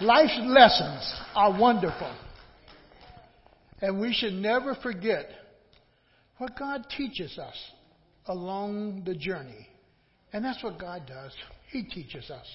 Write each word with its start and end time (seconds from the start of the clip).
Life's 0.00 0.38
lessons 0.44 1.20
are 1.34 1.58
wonderful. 1.58 2.14
And 3.80 3.98
we 3.98 4.12
should 4.12 4.34
never 4.34 4.74
forget 4.74 5.26
what 6.36 6.58
God 6.58 6.86
teaches 6.94 7.38
us 7.38 7.56
along 8.26 9.04
the 9.06 9.14
journey. 9.14 9.66
And 10.34 10.44
that's 10.44 10.62
what 10.62 10.78
God 10.78 11.02
does. 11.06 11.32
He 11.70 11.84
teaches 11.84 12.30
us 12.30 12.46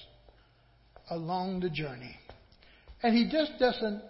along 1.10 1.60
the 1.60 1.70
journey. 1.70 2.16
And 3.02 3.16
He 3.16 3.28
just 3.28 3.58
doesn't 3.58 4.02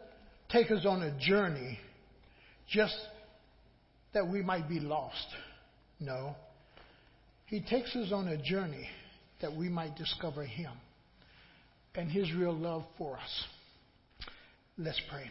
take 0.51 0.71
us 0.71 0.85
on 0.85 1.01
a 1.03 1.19
journey 1.19 1.79
just 2.69 2.97
that 4.13 4.29
we 4.29 4.43
might 4.43 4.69
be 4.69 4.79
lost. 4.79 5.27
No. 6.01 6.35
He 7.47 7.63
takes 7.63 7.97
us 7.97 8.13
on 8.13 8.29
a 8.29 8.37
journey 8.37 8.89
that 9.41 9.57
we 9.57 9.71
might 9.71 9.97
discover 9.97 10.45
Him 10.45 10.73
and 11.95 12.11
His 12.11 12.33
real 12.33 12.55
love 12.55 12.85
for 12.99 13.17
us. 13.19 13.45
Let's 14.79 15.01
pray. 15.11 15.31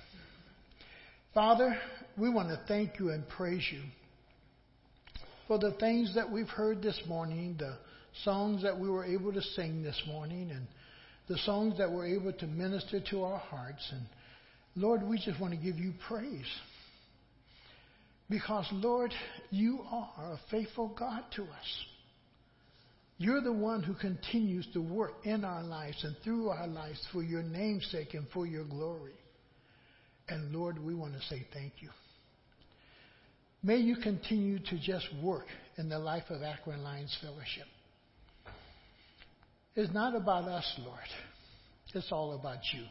Father, 1.34 1.78
we 2.18 2.30
want 2.30 2.50
to 2.50 2.60
thank 2.68 3.00
you 3.00 3.10
and 3.10 3.28
praise 3.28 3.66
you 3.72 3.82
for 5.48 5.58
the 5.58 5.72
things 5.80 6.14
that 6.16 6.32
we've 6.32 6.50
heard 6.50 6.82
this 6.82 7.00
morning, 7.08 7.56
the 7.58 7.78
songs 8.24 8.64
that 8.64 8.78
we 8.78 8.90
were 8.90 9.06
able 9.06 9.34
to 9.34 9.42
sing 9.42 9.82
this 9.82 10.00
morning, 10.08 10.52
and 10.52 10.68
the 11.28 11.38
songs 11.40 11.78
that 11.78 11.92
were 11.92 12.06
able 12.06 12.34
to 12.34 12.48
minister 12.48 13.00
to 13.10 13.24
our 13.24 13.40
hearts. 13.40 13.88
And 13.92 14.02
Lord, 14.76 15.04
we 15.04 15.18
just 15.18 15.40
want 15.40 15.54
to 15.54 15.60
give 15.60 15.78
you 15.78 15.94
praise. 16.08 16.46
Because, 18.30 18.68
Lord, 18.72 19.12
you 19.50 19.80
are 19.92 20.34
a 20.34 20.40
faithful 20.50 20.96
God 20.98 21.24
to 21.36 21.44
us. 21.44 21.86
You're 23.22 23.42
the 23.42 23.54
one 23.54 23.84
who 23.84 23.94
continues 23.94 24.68
to 24.74 24.82
work 24.82 25.12
in 25.26 25.46
our 25.46 25.62
lives 25.62 26.04
and 26.04 26.16
through 26.24 26.50
our 26.50 26.66
lives 26.66 27.00
for 27.14 27.22
your 27.22 27.44
name's 27.44 27.86
sake 27.92 28.16
and 28.16 28.26
for 28.34 28.48
your 28.48 28.64
glory. 28.64 29.14
And 30.28 30.52
Lord, 30.52 30.84
we 30.84 30.96
want 30.96 31.14
to 31.14 31.22
say 31.28 31.46
thank 31.54 31.74
you. 31.82 31.90
May 33.62 33.78
you 33.78 33.98
continue 33.98 34.58
to 34.58 34.80
just 34.80 35.06
work 35.22 35.46
in 35.78 35.88
the 35.88 36.00
life 36.00 36.24
of 36.32 36.42
Akron 36.42 36.82
Lions 36.82 37.16
Fellowship. 37.22 37.68
It's 39.76 39.94
not 39.94 40.16
about 40.16 40.46
us, 40.46 40.80
Lord. 40.84 40.98
It's 41.94 42.12
all 42.12 42.34
about 42.34 42.62
you. 42.74 42.86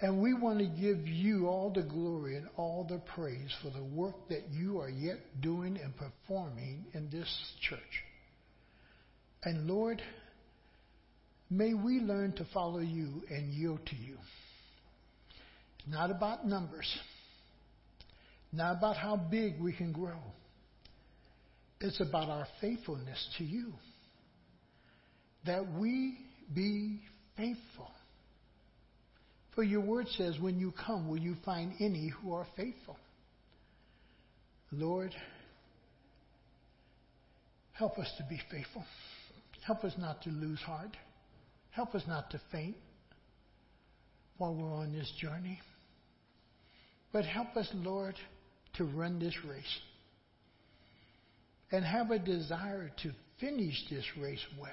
And 0.00 0.20
we 0.20 0.34
want 0.34 0.58
to 0.58 0.66
give 0.66 1.06
you 1.06 1.46
all 1.46 1.70
the 1.72 1.84
glory 1.84 2.38
and 2.38 2.48
all 2.56 2.84
the 2.88 3.00
praise 3.14 3.54
for 3.62 3.70
the 3.70 3.84
work 3.84 4.16
that 4.30 4.48
you 4.50 4.80
are 4.80 4.90
yet 4.90 5.18
doing 5.40 5.78
and 5.80 5.94
performing 5.96 6.86
in 6.92 7.08
this 7.08 7.32
church. 7.60 7.78
And 9.42 9.66
Lord, 9.66 10.02
may 11.48 11.74
we 11.74 12.00
learn 12.00 12.32
to 12.34 12.46
follow 12.52 12.80
you 12.80 13.22
and 13.30 13.52
yield 13.52 13.80
to 13.86 13.96
you. 13.96 14.16
Not 15.86 16.10
about 16.10 16.46
numbers, 16.46 16.86
not 18.52 18.76
about 18.76 18.96
how 18.96 19.16
big 19.16 19.60
we 19.60 19.72
can 19.72 19.92
grow. 19.92 20.18
It's 21.80 22.00
about 22.00 22.28
our 22.28 22.46
faithfulness 22.60 23.28
to 23.38 23.44
you. 23.44 23.72
That 25.46 25.64
we 25.78 26.18
be 26.54 27.00
faithful. 27.36 27.90
For 29.54 29.64
your 29.64 29.80
word 29.80 30.06
says, 30.16 30.38
when 30.38 30.58
you 30.60 30.72
come, 30.86 31.08
will 31.08 31.18
you 31.18 31.34
find 31.44 31.72
any 31.80 32.08
who 32.08 32.34
are 32.34 32.46
faithful? 32.56 32.96
Lord, 34.70 35.14
help 37.72 37.98
us 37.98 38.10
to 38.18 38.24
be 38.28 38.38
faithful. 38.50 38.84
Help 39.70 39.84
us 39.84 39.94
not 39.98 40.20
to 40.22 40.30
lose 40.30 40.58
heart. 40.58 40.96
Help 41.70 41.94
us 41.94 42.02
not 42.08 42.28
to 42.32 42.40
faint 42.50 42.74
while 44.36 44.52
we're 44.52 44.74
on 44.74 44.92
this 44.92 45.08
journey. 45.20 45.60
But 47.12 47.24
help 47.24 47.56
us, 47.56 47.70
Lord, 47.72 48.16
to 48.78 48.84
run 48.84 49.20
this 49.20 49.36
race 49.48 49.78
and 51.70 51.84
have 51.84 52.10
a 52.10 52.18
desire 52.18 52.90
to 53.04 53.12
finish 53.38 53.76
this 53.88 54.04
race 54.20 54.44
well. 54.60 54.72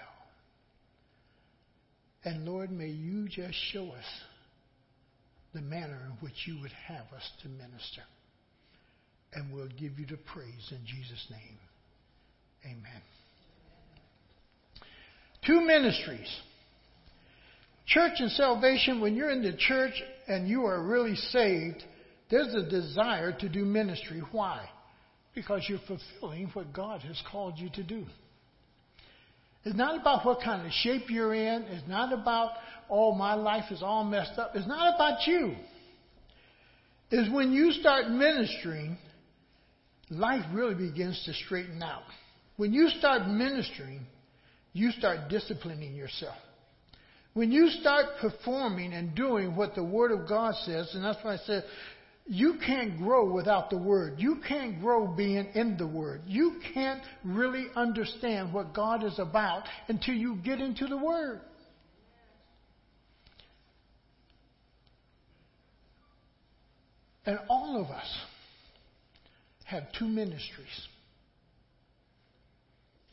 And 2.24 2.48
Lord, 2.48 2.72
may 2.72 2.90
you 2.90 3.30
just 3.30 3.54
show 3.72 3.92
us 3.92 4.06
the 5.54 5.62
manner 5.62 6.00
in 6.08 6.18
which 6.22 6.48
you 6.48 6.60
would 6.62 6.74
have 6.88 7.06
us 7.16 7.32
to 7.44 7.50
minister. 7.50 8.02
And 9.34 9.54
we'll 9.54 9.68
give 9.68 10.00
you 10.00 10.08
the 10.08 10.18
praise 10.18 10.72
in 10.72 10.84
Jesus' 10.88 11.28
name. 11.30 11.60
Amen. 12.66 13.04
Two 15.48 15.62
ministries. 15.62 16.28
Church 17.86 18.14
and 18.20 18.30
salvation, 18.32 19.00
when 19.00 19.16
you're 19.16 19.30
in 19.30 19.42
the 19.42 19.56
church 19.58 19.94
and 20.28 20.48
you 20.48 20.66
are 20.66 20.84
really 20.84 21.16
saved, 21.16 21.82
there's 22.30 22.54
a 22.54 22.70
desire 22.70 23.32
to 23.32 23.48
do 23.48 23.64
ministry. 23.64 24.22
Why? 24.34 24.68
Because 25.34 25.66
you're 25.70 25.80
fulfilling 25.88 26.50
what 26.52 26.74
God 26.74 27.00
has 27.02 27.22
called 27.32 27.58
you 27.58 27.70
to 27.76 27.84
do. 27.84 28.06
It's 29.64 29.76
not 29.76 30.00
about 30.00 30.26
what 30.26 30.42
kind 30.44 30.66
of 30.66 30.72
shape 30.74 31.10
you're 31.10 31.34
in. 31.34 31.64
It's 31.64 31.88
not 31.88 32.12
about, 32.12 32.52
oh, 32.90 33.14
my 33.14 33.36
life 33.36 33.72
is 33.72 33.82
all 33.82 34.04
messed 34.04 34.38
up. 34.38 34.52
It's 34.54 34.68
not 34.68 34.96
about 34.96 35.26
you. 35.28 35.56
It's 37.10 37.34
when 37.34 37.54
you 37.54 37.72
start 37.72 38.10
ministering, 38.10 38.98
life 40.10 40.44
really 40.54 40.76
begins 40.76 41.22
to 41.26 41.34
straighten 41.46 41.82
out. 41.82 42.04
When 42.58 42.74
you 42.74 42.90
start 42.90 43.28
ministering, 43.28 44.06
you 44.78 44.92
start 44.92 45.30
disciplining 45.30 45.96
yourself. 45.96 46.36
When 47.34 47.52
you 47.52 47.70
start 47.70 48.06
performing 48.22 48.94
and 48.94 49.16
doing 49.16 49.56
what 49.56 49.76
the 49.76 49.84
Word 49.84 50.12
of 50.12 50.28
God 50.28 50.54
says, 50.66 50.92
and 50.94 51.04
that's 51.04 51.24
why 51.24 51.34
I 51.34 51.38
said 51.38 51.64
you 52.28 52.56
can't 52.66 52.98
grow 52.98 53.32
without 53.32 53.70
the 53.70 53.78
Word. 53.78 54.16
You 54.18 54.38
can't 54.48 54.80
grow 54.82 55.08
being 55.08 55.48
in 55.56 55.78
the 55.78 55.88
Word. 55.88 56.22
You 56.28 56.60
can't 56.74 57.02
really 57.24 57.68
understand 57.76 58.54
what 58.54 58.74
God 58.74 59.04
is 59.04 59.18
about 59.18 59.64
until 59.88 60.14
you 60.14 60.36
get 60.44 60.60
into 60.60 60.88
the 60.88 60.98
Word. 60.98 61.42
And 67.26 67.40
all 67.50 67.82
of 67.82 67.90
us 67.90 68.18
have 69.66 69.84
two 69.98 70.08
ministries. 70.08 70.88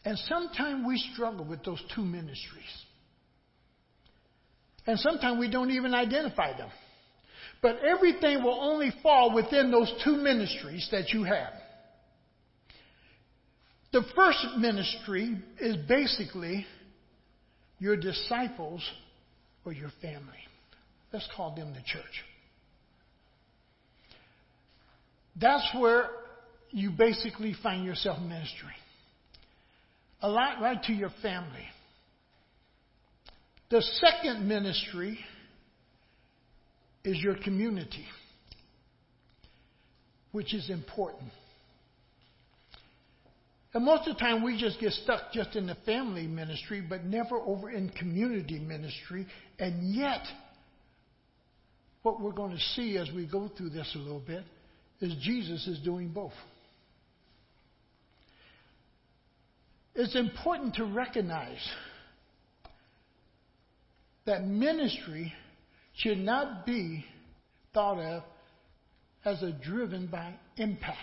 And 0.04 0.18
sometimes 0.18 0.86
we 0.86 0.98
struggle 1.14 1.44
with 1.44 1.64
those 1.64 1.82
two 1.94 2.02
ministries. 2.02 2.84
And 4.86 4.98
sometimes 4.98 5.38
we 5.38 5.50
don't 5.50 5.70
even 5.70 5.94
identify 5.94 6.56
them. 6.56 6.70
But 7.62 7.78
everything 7.82 8.42
will 8.42 8.60
only 8.60 8.92
fall 9.02 9.34
within 9.34 9.70
those 9.70 9.90
two 10.04 10.16
ministries 10.16 10.86
that 10.92 11.10
you 11.10 11.24
have. 11.24 11.52
The 13.92 14.02
first 14.14 14.44
ministry 14.58 15.38
is 15.58 15.76
basically 15.88 16.66
your 17.78 17.96
disciples 17.96 18.82
or 19.64 19.72
your 19.72 19.90
family. 20.02 20.36
Let's 21.12 21.28
call 21.34 21.54
them 21.54 21.72
the 21.72 21.80
church. 21.86 22.24
That's 25.40 25.68
where 25.78 26.10
you 26.70 26.90
basically 26.90 27.54
find 27.62 27.84
yourself 27.84 28.20
ministering. 28.20 28.74
A 30.24 30.28
lot 30.28 30.58
right 30.62 30.82
to 30.84 30.92
your 30.94 31.10
family. 31.20 31.66
The 33.70 33.82
second 33.82 34.48
ministry 34.48 35.18
is 37.04 37.18
your 37.18 37.36
community, 37.44 38.06
which 40.32 40.54
is 40.54 40.70
important. 40.70 41.30
And 43.74 43.84
most 43.84 44.08
of 44.08 44.16
the 44.16 44.18
time 44.20 44.42
we 44.42 44.58
just 44.58 44.80
get 44.80 44.92
stuck 44.92 45.30
just 45.34 45.56
in 45.56 45.66
the 45.66 45.76
family 45.84 46.26
ministry, 46.26 46.80
but 46.80 47.04
never 47.04 47.36
over 47.36 47.70
in 47.70 47.90
community 47.90 48.58
ministry. 48.58 49.26
And 49.58 49.94
yet, 49.94 50.22
what 52.02 52.22
we're 52.22 52.32
going 52.32 52.52
to 52.52 52.62
see 52.76 52.96
as 52.96 53.10
we 53.14 53.26
go 53.26 53.50
through 53.58 53.70
this 53.70 53.92
a 53.94 53.98
little 53.98 54.24
bit 54.26 54.44
is 55.02 55.14
Jesus 55.20 55.66
is 55.66 55.80
doing 55.80 56.08
both. 56.08 56.32
It's 59.94 60.16
important 60.16 60.74
to 60.74 60.84
recognize 60.84 61.58
that 64.26 64.44
ministry 64.44 65.32
should 65.96 66.18
not 66.18 66.66
be 66.66 67.04
thought 67.72 68.00
of 68.00 68.22
as 69.24 69.42
a 69.42 69.52
driven 69.52 70.06
by 70.08 70.34
impact. 70.56 70.98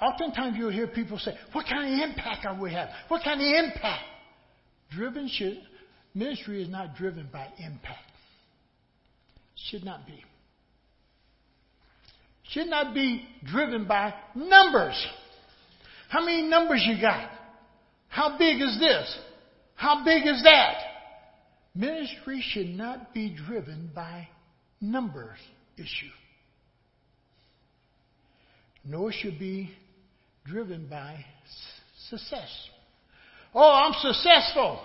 Oftentimes 0.00 0.56
you'll 0.58 0.72
hear 0.72 0.88
people 0.88 1.18
say, 1.18 1.32
What 1.52 1.66
kind 1.66 1.94
of 1.94 2.10
impact 2.10 2.44
are 2.46 2.60
we 2.60 2.72
having? 2.72 2.94
What 3.08 3.22
kind 3.22 3.40
of 3.40 3.46
impact? 3.46 4.04
Driven 4.90 5.28
should 5.28 5.58
ministry 6.14 6.62
is 6.62 6.68
not 6.68 6.96
driven 6.96 7.28
by 7.32 7.46
impact. 7.58 8.10
Should 9.70 9.84
not 9.84 10.06
be. 10.06 10.22
Should 12.50 12.68
not 12.68 12.94
be 12.94 13.26
driven 13.44 13.86
by 13.86 14.14
numbers. 14.34 15.06
How 16.08 16.24
many 16.24 16.42
numbers 16.42 16.84
you 16.86 17.00
got? 17.00 17.30
How 18.08 18.38
big 18.38 18.60
is 18.60 18.78
this? 18.78 19.18
How 19.74 20.04
big 20.04 20.26
is 20.26 20.42
that? 20.42 20.74
Ministry 21.74 22.42
should 22.42 22.68
not 22.68 23.12
be 23.12 23.36
driven 23.46 23.90
by 23.94 24.28
numbers 24.80 25.38
issue. 25.76 26.12
Nor 28.84 29.12
should 29.12 29.38
be 29.38 29.70
driven 30.44 30.86
by 30.88 31.24
success. 32.08 32.48
Oh, 33.54 33.72
I'm 33.72 33.92
successful. 34.00 34.80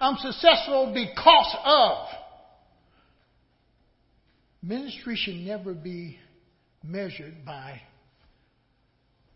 I'm 0.00 0.16
successful 0.18 0.92
because 0.94 1.56
of. 1.64 2.08
Ministry 4.62 5.16
should 5.16 5.36
never 5.36 5.72
be 5.72 6.18
measured 6.84 7.44
by 7.44 7.80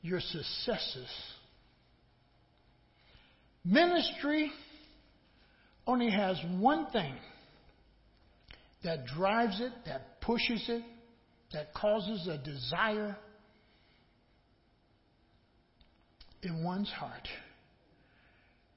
your 0.02 0.20
successes. 0.20 1.08
Ministry 3.64 4.50
only 5.86 6.10
has 6.10 6.40
one 6.58 6.86
thing 6.90 7.14
that 8.82 9.06
drives 9.06 9.60
it, 9.60 9.72
that 9.86 10.20
pushes 10.20 10.64
it, 10.68 10.82
that 11.52 11.74
causes 11.74 12.28
a 12.28 12.38
desire 12.38 13.16
in 16.42 16.64
one's 16.64 16.90
heart, 16.90 17.28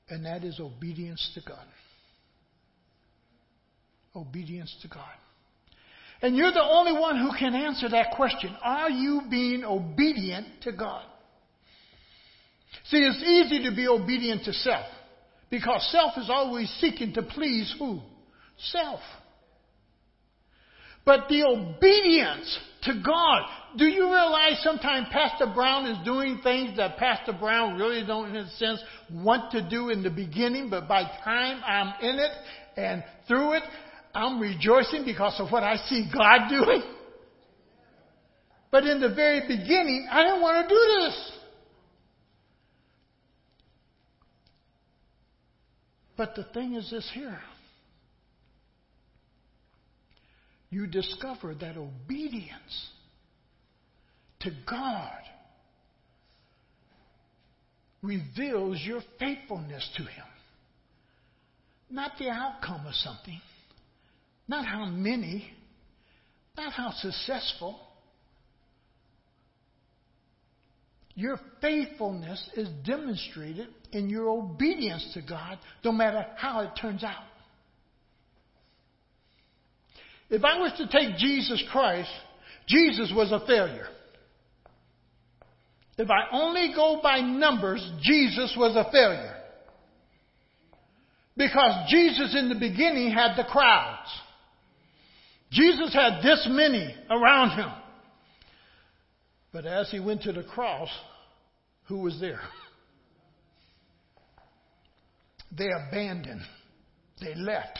and 0.10 0.26
that 0.26 0.44
is 0.44 0.60
obedience 0.60 1.32
to 1.36 1.42
God. 1.48 1.66
Obedience 4.16 4.76
to 4.82 4.88
God. 4.88 5.14
And 6.22 6.36
you're 6.36 6.52
the 6.52 6.64
only 6.64 6.94
one 6.94 7.18
who 7.18 7.32
can 7.38 7.54
answer 7.54 7.90
that 7.90 8.12
question. 8.16 8.56
Are 8.64 8.90
you 8.90 9.22
being 9.30 9.64
obedient 9.64 10.62
to 10.64 10.72
God? 10.72 11.04
See, 12.86 12.98
it's 12.98 13.24
easy 13.24 13.70
to 13.70 13.76
be 13.76 13.88
obedient 13.88 14.44
to 14.46 14.54
self 14.54 14.86
because 15.50 15.88
self 15.92 16.18
is 16.18 16.30
always 16.30 16.70
seeking 16.80 17.14
to 17.14 17.24
please 17.24 17.74
who? 17.78 18.02
Self. 18.58 19.00
But 21.06 21.28
the 21.28 21.44
obedience 21.44 22.60
to 22.84 23.02
God. 23.04 23.42
Do 23.78 23.86
you 23.86 24.06
realize 24.06 24.62
sometimes 24.62 25.08
Pastor 25.12 25.48
Brown 25.54 25.88
is 25.88 25.98
doing 26.06 26.40
things 26.44 26.78
that 26.78 26.98
Pastor 26.98 27.34
Brown 27.34 27.78
really 27.78 28.06
don't, 28.06 28.30
in 28.30 28.36
a 28.36 28.50
sense, 28.52 28.82
want 29.12 29.52
to 29.52 29.68
do 29.68 29.90
in 29.90 30.04
the 30.04 30.10
beginning, 30.10 30.70
but 30.70 30.88
by 30.88 31.04
time 31.24 31.62
I'm 31.66 31.94
in 32.02 32.20
it 32.20 32.32
and 32.78 33.04
through 33.28 33.54
it, 33.54 33.64
I'm 34.14 34.40
rejoicing 34.40 35.06
because 35.06 35.40
of 35.40 35.52
what 35.52 35.64
I 35.64 35.78
see 35.88 36.10
God 36.14 36.50
doing. 36.50 36.84
But 38.72 38.86
in 38.86 39.00
the 39.00 39.14
very 39.14 39.42
beginning, 39.42 40.08
I 40.12 40.24
didn't 40.24 40.42
want 40.42 40.68
to 40.68 40.74
do 40.74 40.82
this. 41.00 41.32
But 46.16 46.36
the 46.36 46.44
thing 46.44 46.76
is 46.76 46.90
this 46.92 47.10
here. 47.14 47.40
You 50.70 50.88
discover 50.88 51.54
that 51.56 51.78
obedience 51.78 52.90
to 54.42 54.52
God 54.70 55.22
reveals 58.02 58.82
your 58.84 59.02
faithfulness 59.20 59.90
to 59.98 60.04
Him. 60.04 60.26
Not 61.90 62.14
the 62.18 62.30
outcome 62.30 62.86
of 62.88 62.94
something, 62.96 63.40
not 64.48 64.66
how 64.66 64.86
many, 64.86 65.52
not 66.58 66.74
how 66.74 66.92
successful. 66.92 67.80
Your 71.16 71.40
faithfulness 71.62 72.50
is 72.56 72.68
demonstrated 72.84 73.68
in 73.94 74.10
your 74.10 74.30
obedience 74.30 75.12
to 75.14 75.22
God, 75.22 75.60
no 75.84 75.92
matter 75.92 76.26
how 76.36 76.62
it 76.62 76.72
turns 76.80 77.04
out. 77.04 77.24
If 80.30 80.44
I 80.44 80.58
was 80.60 80.74
to 80.78 80.88
take 80.88 81.18
Jesus 81.18 81.64
Christ, 81.72 82.10
Jesus 82.68 83.12
was 83.16 83.32
a 83.32 83.46
failure. 83.46 83.88
If 85.98 86.10
I 86.10 86.36
only 86.36 86.74
go 86.76 87.00
by 87.04 87.20
numbers, 87.20 87.88
Jesus 88.02 88.56
was 88.58 88.76
a 88.76 88.92
failure. 88.92 89.36
Because 91.38 91.90
Jesus 91.90 92.36
in 92.38 92.50
the 92.50 92.56
beginning 92.56 93.12
had 93.12 93.36
the 93.36 93.44
crowds. 93.44 94.10
Jesus 95.52 95.94
had 95.94 96.24
this 96.24 96.48
many 96.50 96.96
around 97.10 97.58
him. 97.58 97.72
But 99.52 99.68
as 99.68 99.90
he 99.92 100.00
went 100.00 100.24
to 100.24 100.32
the 100.32 100.44
cross, 100.44 100.90
who 101.88 102.00
was 102.00 102.20
there? 102.20 102.42
They 105.56 105.70
abandoned. 105.70 106.42
They 107.22 107.36
left. 107.36 107.80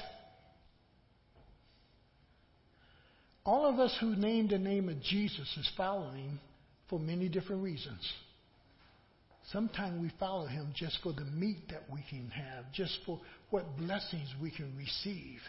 All 3.46 3.66
of 3.66 3.80
us 3.80 3.96
who 4.00 4.16
name 4.16 4.48
the 4.48 4.58
name 4.58 4.88
of 4.90 5.02
Jesus 5.02 5.48
is 5.58 5.70
following 5.76 6.40
for 6.90 7.00
many 7.00 7.28
different 7.28 7.64
reasons. 7.64 8.02
Sometimes 9.52 10.02
we 10.02 10.12
follow 10.20 10.46
him 10.46 10.74
just 10.74 11.00
for 11.04 11.12
the 11.12 11.26
meat 11.26 11.68
that 11.70 11.84
we 11.92 12.04
can 12.10 12.30
have, 12.30 12.72
just 12.72 12.98
for 13.06 13.20
what 13.50 13.78
blessings 13.78 14.30
we 14.42 14.52
can 14.52 14.74
receive, 14.78 15.40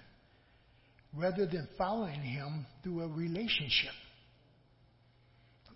rather 1.16 1.46
than 1.46 1.68
following 1.78 2.20
him 2.20 2.66
through 2.82 3.02
a 3.02 3.08
relationship. 3.08 3.92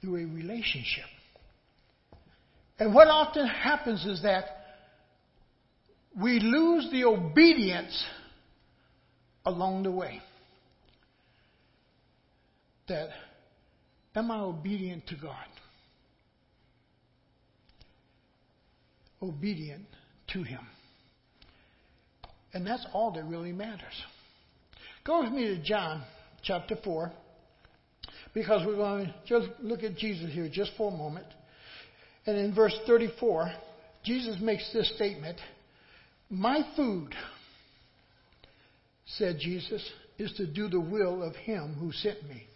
Through 0.01 0.17
a 0.17 0.27
relationship. 0.27 1.05
And 2.81 2.93
what 2.93 3.09
often 3.09 3.47
happens 3.47 4.05
is 4.05 4.23
that 4.23 4.58
we 6.21 6.41
lose 6.41 6.89
the 6.91 7.05
obedience 7.05 8.05
along 9.45 9.85
the 9.85 9.91
way. 9.91 10.21
That, 12.89 13.11
am 14.15 14.31
I 14.31 14.41
obedient 14.41 15.07
to 15.09 15.17
God? 15.17 15.35
Obedient 19.23 19.87
to 20.33 20.43
Him. 20.43 20.61
And 22.53 22.67
that's 22.67 22.87
all 22.93 23.13
that 23.13 23.25
really 23.25 23.53
matters. 23.53 23.83
Go 25.05 25.23
with 25.23 25.33
me 25.33 25.45
to 25.49 25.63
John 25.63 26.03
chapter 26.43 26.77
4, 26.83 27.13
because 28.35 28.67
we're 28.67 28.77
going 28.77 29.07
to 29.07 29.15
just 29.27 29.49
look 29.61 29.83
at 29.83 29.97
Jesus 29.97 30.33
here 30.33 30.49
just 30.51 30.73
for 30.77 30.93
a 30.93 30.97
moment. 30.97 31.27
And 32.27 32.37
in 32.37 32.55
verse 32.55 32.75
34, 32.87 33.51
Jesus 34.05 34.37
makes 34.41 34.71
this 34.73 34.91
statement 34.97 35.39
my 36.31 36.61
food, 36.77 37.15
said 39.07 39.39
Jesus, 39.39 39.83
is 40.19 40.33
to 40.33 40.47
do 40.47 40.69
the 40.69 40.81
will 40.81 41.23
of 41.23 41.35
him 41.37 41.75
who 41.81 41.93
sent 41.93 42.23
me 42.29 42.47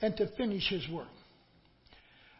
and 0.00 0.16
to 0.16 0.26
finish 0.36 0.68
his 0.68 0.88
work. 0.88 1.08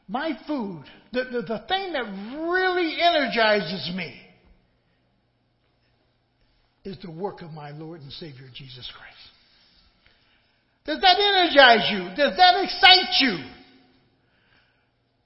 My 0.09 0.32
food, 0.47 0.85
the, 1.12 1.25
the, 1.25 1.42
the 1.42 1.64
thing 1.68 1.92
that 1.92 2.04
really 2.50 2.97
energizes 3.00 3.92
me, 3.94 4.20
is 6.85 6.97
the 7.02 7.11
work 7.11 7.42
of 7.42 7.52
my 7.52 7.70
Lord 7.73 8.00
and 8.00 8.11
Savior 8.12 8.47
Jesus 8.54 8.90
Christ. 8.97 9.16
Does 10.87 11.00
that 11.02 11.18
energize 11.18 11.90
you? 11.92 12.09
Does 12.16 12.37
that 12.37 12.64
excite 12.64 13.20
you? 13.20 13.37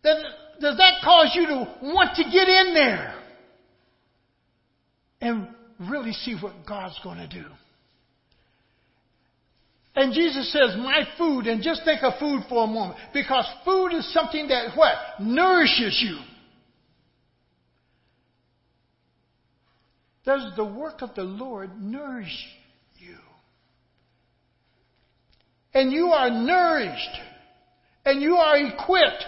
Does, 0.02 0.24
does 0.60 0.76
that 0.76 1.00
cause 1.02 1.30
you 1.34 1.46
to 1.46 1.76
want 1.80 2.16
to 2.16 2.24
get 2.24 2.48
in 2.48 2.74
there? 2.74 3.14
And 5.24 5.48
really 5.90 6.12
see 6.12 6.36
what 6.40 6.52
God's 6.66 6.98
going 7.02 7.18
to 7.18 7.28
do. 7.28 7.46
And 9.96 10.12
Jesus 10.12 10.52
says, 10.52 10.76
my 10.76 11.04
food, 11.16 11.46
and 11.46 11.62
just 11.62 11.84
think 11.84 12.02
of 12.02 12.18
food 12.18 12.42
for 12.48 12.64
a 12.64 12.66
moment, 12.66 12.98
because 13.12 13.46
food 13.64 13.92
is 13.92 14.12
something 14.12 14.48
that 14.48 14.76
what? 14.76 14.94
Nourishes 15.20 16.02
you. 16.02 16.18
Does 20.24 20.52
the 20.56 20.64
work 20.64 21.02
of 21.02 21.14
the 21.14 21.22
Lord 21.22 21.70
nourish 21.80 22.46
you? 22.98 23.16
And 25.74 25.92
you 25.92 26.08
are 26.08 26.30
nourished, 26.30 27.20
and 28.04 28.20
you 28.20 28.34
are 28.36 28.56
equipped 28.56 29.24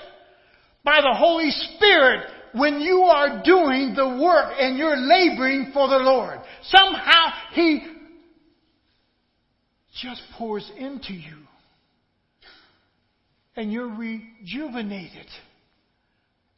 by 0.85 1.01
the 1.01 1.15
Holy 1.15 1.51
Spirit 1.51 2.29
when 2.53 2.81
you 2.81 3.03
are 3.03 3.43
doing 3.43 3.95
the 3.95 4.19
work 4.23 4.55
and 4.59 4.77
you're 4.77 4.97
laboring 4.97 5.71
for 5.73 5.89
the 5.89 5.99
Lord. 5.99 6.39
Somehow 6.63 7.33
He 7.53 7.87
just 10.03 10.23
pours 10.37 10.71
into 10.77 11.13
you. 11.13 11.37
And 13.57 13.73
you're 13.73 13.95
rejuvenated. 13.95 15.27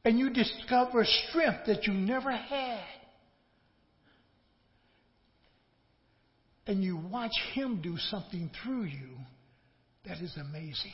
And 0.05 0.19
you 0.19 0.31
discover 0.31 1.05
strength 1.29 1.67
that 1.67 1.87
you 1.87 1.93
never 1.93 2.33
had. 2.33 2.85
And 6.67 6.83
you 6.83 6.97
watch 6.97 7.33
Him 7.55 7.81
do 7.83 7.97
something 7.97 8.51
through 8.63 8.85
you 8.85 9.11
that 10.07 10.19
is 10.19 10.37
amazing. 10.37 10.93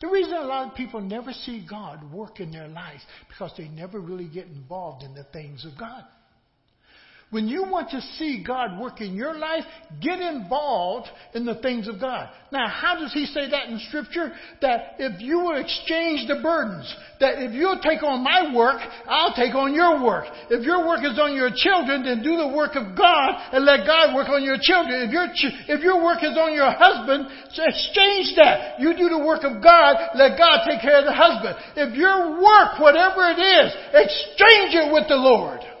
The 0.00 0.08
reason 0.08 0.34
a 0.34 0.42
lot 0.42 0.68
of 0.68 0.74
people 0.74 1.00
never 1.00 1.32
see 1.32 1.64
God 1.68 2.12
work 2.12 2.40
in 2.40 2.50
their 2.50 2.68
lives 2.68 3.02
because 3.28 3.52
they 3.56 3.68
never 3.68 3.98
really 3.98 4.28
get 4.28 4.46
involved 4.46 5.02
in 5.02 5.14
the 5.14 5.24
things 5.24 5.64
of 5.64 5.78
God. 5.78 6.04
When 7.30 7.48
you 7.48 7.64
want 7.66 7.90
to 7.90 8.00
see 8.18 8.44
God 8.46 8.78
work 8.78 9.00
in 9.00 9.14
your 9.14 9.34
life, 9.34 9.64
get 10.00 10.20
involved 10.20 11.08
in 11.34 11.44
the 11.44 11.56
things 11.56 11.88
of 11.88 12.00
God. 12.00 12.30
Now, 12.52 12.68
how 12.68 13.00
does 13.00 13.12
he 13.12 13.26
say 13.26 13.50
that 13.50 13.66
in 13.68 13.80
scripture? 13.88 14.30
That 14.62 14.94
if 15.00 15.20
you 15.20 15.40
will 15.40 15.58
exchange 15.58 16.28
the 16.28 16.38
burdens, 16.40 16.86
that 17.18 17.42
if 17.42 17.50
you'll 17.52 17.82
take 17.82 18.04
on 18.06 18.22
my 18.22 18.54
work, 18.54 18.78
I'll 19.10 19.34
take 19.34 19.56
on 19.58 19.74
your 19.74 20.06
work. 20.06 20.26
If 20.50 20.62
your 20.62 20.86
work 20.86 21.02
is 21.02 21.18
on 21.18 21.34
your 21.34 21.50
children, 21.50 22.06
then 22.06 22.22
do 22.22 22.38
the 22.38 22.54
work 22.54 22.78
of 22.78 22.94
God 22.96 23.30
and 23.50 23.66
let 23.66 23.90
God 23.90 24.14
work 24.14 24.30
on 24.30 24.46
your 24.46 24.62
children. 24.62 25.02
If 25.02 25.10
your, 25.10 25.26
if 25.34 25.82
your 25.82 25.98
work 25.98 26.22
is 26.22 26.38
on 26.38 26.54
your 26.54 26.70
husband, 26.70 27.26
exchange 27.50 28.38
that. 28.38 28.78
You 28.78 28.94
do 28.94 29.10
the 29.10 29.18
work 29.26 29.42
of 29.42 29.58
God, 29.58 30.14
let 30.14 30.38
God 30.38 30.62
take 30.62 30.78
care 30.78 31.02
of 31.02 31.10
the 31.10 31.16
husband. 31.16 31.58
If 31.74 31.98
your 31.98 32.38
work, 32.38 32.78
whatever 32.78 33.34
it 33.34 33.42
is, 33.42 33.74
exchange 33.98 34.78
it 34.78 34.94
with 34.94 35.10
the 35.10 35.18
Lord 35.18 35.74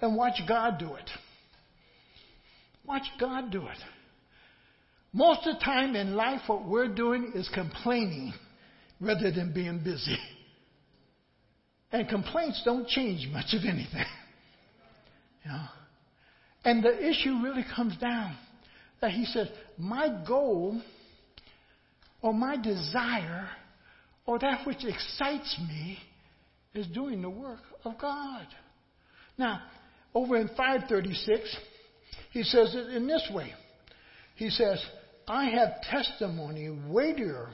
and 0.00 0.16
watch 0.16 0.40
God 0.48 0.78
do 0.78 0.94
it. 0.94 1.10
Watch 2.86 3.06
God 3.18 3.50
do 3.50 3.66
it. 3.66 3.78
Most 5.12 5.46
of 5.46 5.58
the 5.58 5.64
time 5.64 5.96
in 5.96 6.14
life, 6.14 6.42
what 6.46 6.66
we're 6.66 6.88
doing 6.94 7.32
is 7.34 7.48
complaining 7.52 8.32
rather 9.00 9.30
than 9.30 9.52
being 9.52 9.82
busy. 9.82 10.18
And 11.92 12.08
complaints 12.08 12.62
don't 12.64 12.86
change 12.86 13.28
much 13.32 13.54
of 13.54 13.62
anything. 13.64 14.04
You 15.42 15.52
know? 15.52 15.64
And 16.66 16.84
the 16.84 17.08
issue 17.08 17.40
really 17.42 17.64
comes 17.74 17.96
down 17.96 18.36
that 19.00 19.10
he 19.10 19.24
says, 19.24 19.48
My 19.78 20.22
goal 20.28 20.82
or 22.20 22.34
my 22.34 22.56
desire 22.58 23.48
or 24.26 24.38
that 24.38 24.66
which 24.66 24.84
excites 24.84 25.58
me 25.66 25.98
is 26.74 26.86
doing 26.88 27.22
the 27.22 27.30
work 27.30 27.60
of 27.84 27.98
God. 27.98 28.46
Now, 29.38 29.62
over 30.14 30.36
in 30.36 30.48
536, 30.48 31.56
he 32.32 32.42
says 32.42 32.74
it 32.74 32.94
in 32.94 33.06
this 33.06 33.28
way. 33.32 33.52
He 34.36 34.50
says, 34.50 34.84
I 35.28 35.50
have 35.50 35.82
testimony 35.82 36.70
weightier 36.88 37.48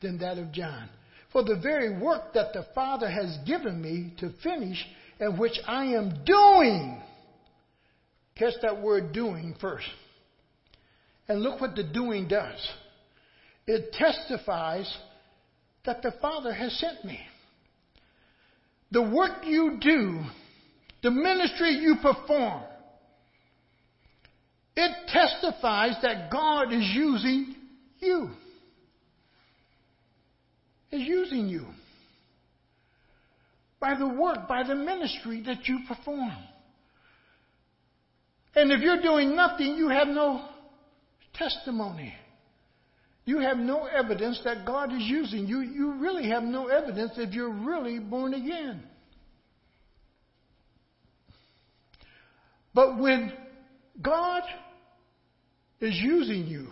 than 0.00 0.18
that 0.18 0.38
of 0.38 0.52
John. 0.52 0.88
For 1.32 1.42
the 1.42 1.58
very 1.60 2.00
work 2.00 2.32
that 2.34 2.52
the 2.52 2.66
Father 2.74 3.10
has 3.10 3.38
given 3.46 3.80
me 3.80 4.12
to 4.18 4.32
finish 4.42 4.84
and 5.18 5.38
which 5.38 5.58
I 5.66 5.86
am 5.86 6.24
doing. 6.24 7.02
Catch 8.36 8.54
that 8.62 8.80
word 8.80 9.12
doing 9.12 9.54
first. 9.60 9.86
And 11.28 11.42
look 11.42 11.60
what 11.60 11.76
the 11.76 11.84
doing 11.84 12.28
does. 12.28 12.58
It 13.66 13.92
testifies 13.92 14.92
that 15.86 16.02
the 16.02 16.12
Father 16.20 16.52
has 16.52 16.78
sent 16.78 17.04
me. 17.04 17.18
The 18.90 19.02
work 19.02 19.44
you 19.44 19.78
do 19.80 20.22
the 21.04 21.10
ministry 21.10 21.74
you 21.82 21.96
perform, 22.00 22.62
it 24.74 24.90
testifies 25.08 25.96
that 26.00 26.30
God 26.32 26.72
is 26.72 26.90
using 26.94 27.54
you. 28.00 28.30
Is 30.90 31.02
using 31.06 31.48
you 31.48 31.66
by 33.78 33.98
the 33.98 34.08
work, 34.08 34.48
by 34.48 34.62
the 34.66 34.74
ministry 34.74 35.42
that 35.44 35.68
you 35.68 35.80
perform. 35.86 36.32
And 38.54 38.72
if 38.72 38.80
you're 38.80 39.02
doing 39.02 39.36
nothing, 39.36 39.74
you 39.76 39.90
have 39.90 40.08
no 40.08 40.48
testimony. 41.34 42.14
You 43.26 43.40
have 43.40 43.58
no 43.58 43.84
evidence 43.84 44.40
that 44.44 44.64
God 44.64 44.90
is 44.90 45.02
using 45.02 45.46
you. 45.46 45.60
You 45.60 45.96
really 45.98 46.30
have 46.30 46.44
no 46.44 46.68
evidence 46.68 47.12
if 47.16 47.34
you're 47.34 47.52
really 47.52 47.98
born 47.98 48.32
again. 48.32 48.84
But 52.74 52.98
when 52.98 53.32
God 54.02 54.42
is 55.80 55.94
using 55.94 56.46
you 56.46 56.68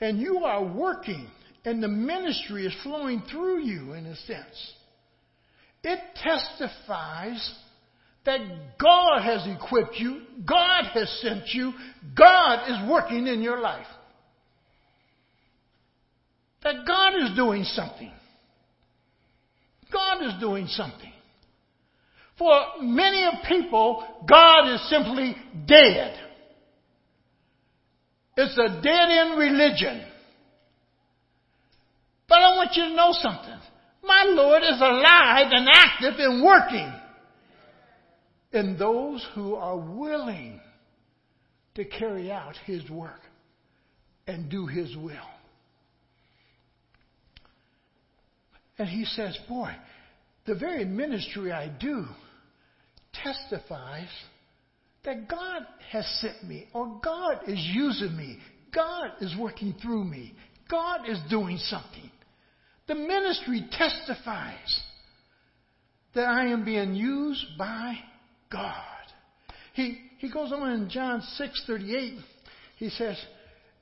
and 0.00 0.18
you 0.18 0.38
are 0.44 0.64
working 0.64 1.28
and 1.64 1.82
the 1.82 1.88
ministry 1.88 2.66
is 2.66 2.74
flowing 2.82 3.22
through 3.30 3.64
you 3.64 3.94
in 3.94 4.04
a 4.04 4.16
sense, 4.16 4.72
it 5.82 5.98
testifies 6.16 7.52
that 8.26 8.40
God 8.78 9.22
has 9.22 9.46
equipped 9.46 9.96
you, 9.96 10.22
God 10.46 10.84
has 10.92 11.08
sent 11.22 11.44
you, 11.52 11.72
God 12.16 12.68
is 12.68 12.90
working 12.90 13.26
in 13.26 13.42
your 13.42 13.60
life. 13.60 13.86
That 16.62 16.86
God 16.86 17.12
is 17.22 17.36
doing 17.36 17.64
something. 17.64 18.12
God 19.92 20.24
is 20.24 20.32
doing 20.40 20.66
something. 20.68 21.12
For 22.38 22.60
many 22.80 23.24
people, 23.48 24.04
God 24.28 24.74
is 24.74 24.88
simply 24.90 25.36
dead. 25.66 26.18
It's 28.36 28.58
a 28.58 28.82
dead 28.82 29.10
end 29.10 29.38
religion. 29.38 30.04
But 32.28 32.38
I 32.38 32.56
want 32.56 32.70
you 32.74 32.88
to 32.88 32.94
know 32.94 33.10
something. 33.12 33.58
My 34.02 34.24
Lord 34.26 34.62
is 34.62 34.80
alive 34.80 35.46
and 35.52 35.68
active 35.72 36.14
and 36.18 36.44
working 36.44 36.92
in 38.52 38.76
those 38.78 39.24
who 39.34 39.54
are 39.54 39.76
willing 39.76 40.60
to 41.76 41.84
carry 41.84 42.30
out 42.30 42.56
His 42.66 42.88
work 42.90 43.20
and 44.26 44.50
do 44.50 44.66
His 44.66 44.96
will. 44.96 45.12
And 48.78 48.88
He 48.88 49.04
says, 49.04 49.38
Boy, 49.48 49.74
the 50.46 50.54
very 50.54 50.84
ministry 50.84 51.52
I 51.52 51.68
do 51.68 52.06
testifies 53.22 54.08
that 55.04 55.28
God 55.28 55.62
has 55.90 56.06
sent 56.20 56.44
me, 56.44 56.66
or 56.72 57.00
God 57.02 57.40
is 57.46 57.58
using 57.72 58.16
me, 58.16 58.38
God 58.74 59.10
is 59.20 59.34
working 59.38 59.74
through 59.82 60.04
me, 60.04 60.34
God 60.70 61.08
is 61.08 61.18
doing 61.30 61.58
something. 61.58 62.10
The 62.86 62.94
ministry 62.94 63.66
testifies 63.70 64.80
that 66.14 66.26
I 66.26 66.46
am 66.46 66.64
being 66.64 66.94
used 66.94 67.44
by 67.58 67.94
God. 68.50 68.82
He, 69.74 69.98
he 70.18 70.30
goes 70.30 70.52
on 70.52 70.70
in 70.70 70.88
John 70.88 71.22
6:38. 71.38 72.20
He 72.76 72.90
says, 72.90 73.20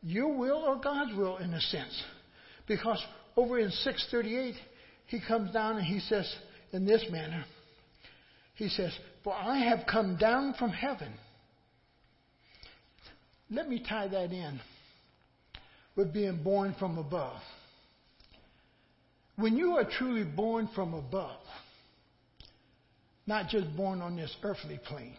"Your 0.03 0.37
will 0.37 0.59
or 0.59 0.81
God's 0.81 1.15
will, 1.15 1.39
in 1.39 1.53
a 1.53 1.61
sense," 1.61 2.03
because 2.67 3.03
over 3.37 3.59
in 3.59 3.71
6:38 3.71 4.55
he 5.07 5.21
comes 5.21 5.53
down 5.53 5.77
and 5.77 5.87
he 5.87 6.01
says 6.01 6.33
in 6.73 6.85
this 6.85 7.05
manner. 7.11 7.45
He 8.63 8.69
says, 8.69 8.97
For 9.25 9.35
I 9.35 9.59
have 9.59 9.89
come 9.91 10.17
down 10.17 10.55
from 10.57 10.71
heaven. 10.71 11.13
Let 13.51 13.69
me 13.69 13.85
tie 13.85 14.07
that 14.07 14.31
in 14.31 14.61
with 15.97 16.15
being 16.15 16.45
born 16.45 16.77
from 16.79 16.97
above. 16.97 17.41
When 19.35 19.57
you 19.57 19.79
are 19.79 19.85
truly 19.85 20.23
born 20.23 20.69
from 20.77 20.95
above, 20.95 21.41
not 23.27 23.49
just 23.49 23.77
born 23.77 24.01
on 24.01 24.15
this 24.15 24.33
earthly 24.45 24.79
plane, 24.87 25.17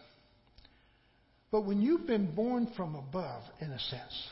but 1.52 1.66
when 1.66 1.82
you've 1.82 2.06
been 2.06 2.34
born 2.34 2.72
from 2.74 2.94
above, 2.94 3.42
in 3.60 3.70
a 3.70 3.78
sense, 3.78 4.28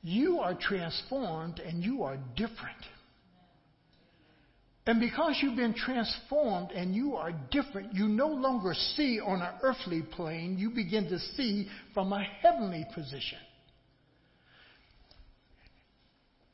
you 0.00 0.38
are 0.38 0.54
transformed 0.54 1.58
and 1.58 1.82
you 1.82 2.04
are 2.04 2.18
different. 2.36 2.84
And 4.86 5.00
because 5.00 5.38
you've 5.40 5.56
been 5.56 5.74
transformed 5.74 6.70
and 6.72 6.94
you 6.94 7.16
are 7.16 7.32
different, 7.50 7.94
you 7.94 8.06
no 8.06 8.26
longer 8.28 8.74
see 8.96 9.18
on 9.18 9.40
an 9.40 9.54
earthly 9.62 10.02
plane, 10.02 10.58
you 10.58 10.70
begin 10.70 11.08
to 11.08 11.18
see 11.36 11.68
from 11.94 12.12
a 12.12 12.22
heavenly 12.22 12.84
position. 12.94 13.38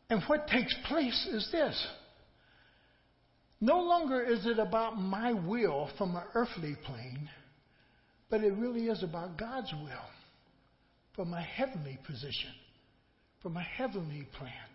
And 0.08 0.22
what 0.26 0.46
takes 0.46 0.74
place 0.86 1.28
is 1.32 1.48
this. 1.50 1.86
No 3.60 3.80
longer 3.80 4.22
is 4.22 4.46
it 4.46 4.58
about 4.58 4.98
my 4.98 5.32
will 5.32 5.90
from 5.98 6.16
an 6.16 6.22
earthly 6.34 6.76
plane, 6.84 7.28
but 8.30 8.42
it 8.42 8.52
really 8.54 8.86
is 8.86 9.02
about 9.02 9.38
God's 9.38 9.72
will 9.72 10.08
from 11.14 11.34
a 11.34 11.42
heavenly 11.42 11.98
position, 12.06 12.50
from 13.42 13.56
a 13.56 13.62
heavenly 13.62 14.26
plan. 14.38 14.69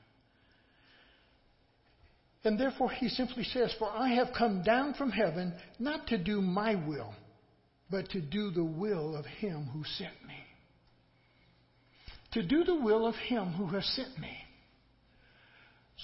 And 2.46 2.60
therefore 2.60 2.92
he 2.92 3.10
simply 3.10 3.44
says, 3.44 3.74
For 3.80 3.90
I 3.90 4.10
have 4.10 4.28
come 4.38 4.62
down 4.62 4.94
from 4.94 5.10
heaven 5.10 5.54
not 5.80 6.08
to 6.08 6.18
do 6.18 6.42
my 6.42 6.76
will, 6.76 7.14
but 7.90 8.08
to 8.12 8.22
do 8.22 8.52
the 8.52 8.64
will 8.64 9.18
of 9.18 9.26
him 9.26 9.68
who 9.74 9.84
sent 9.98 10.14
me. 10.28 10.36
To 12.34 12.44
do 12.44 12.64
the 12.64 12.76
will 12.76 13.08
of 13.08 13.16
him 13.16 13.54
who 13.54 13.66
has 13.68 13.86
sent 13.96 14.20
me. 14.20 14.38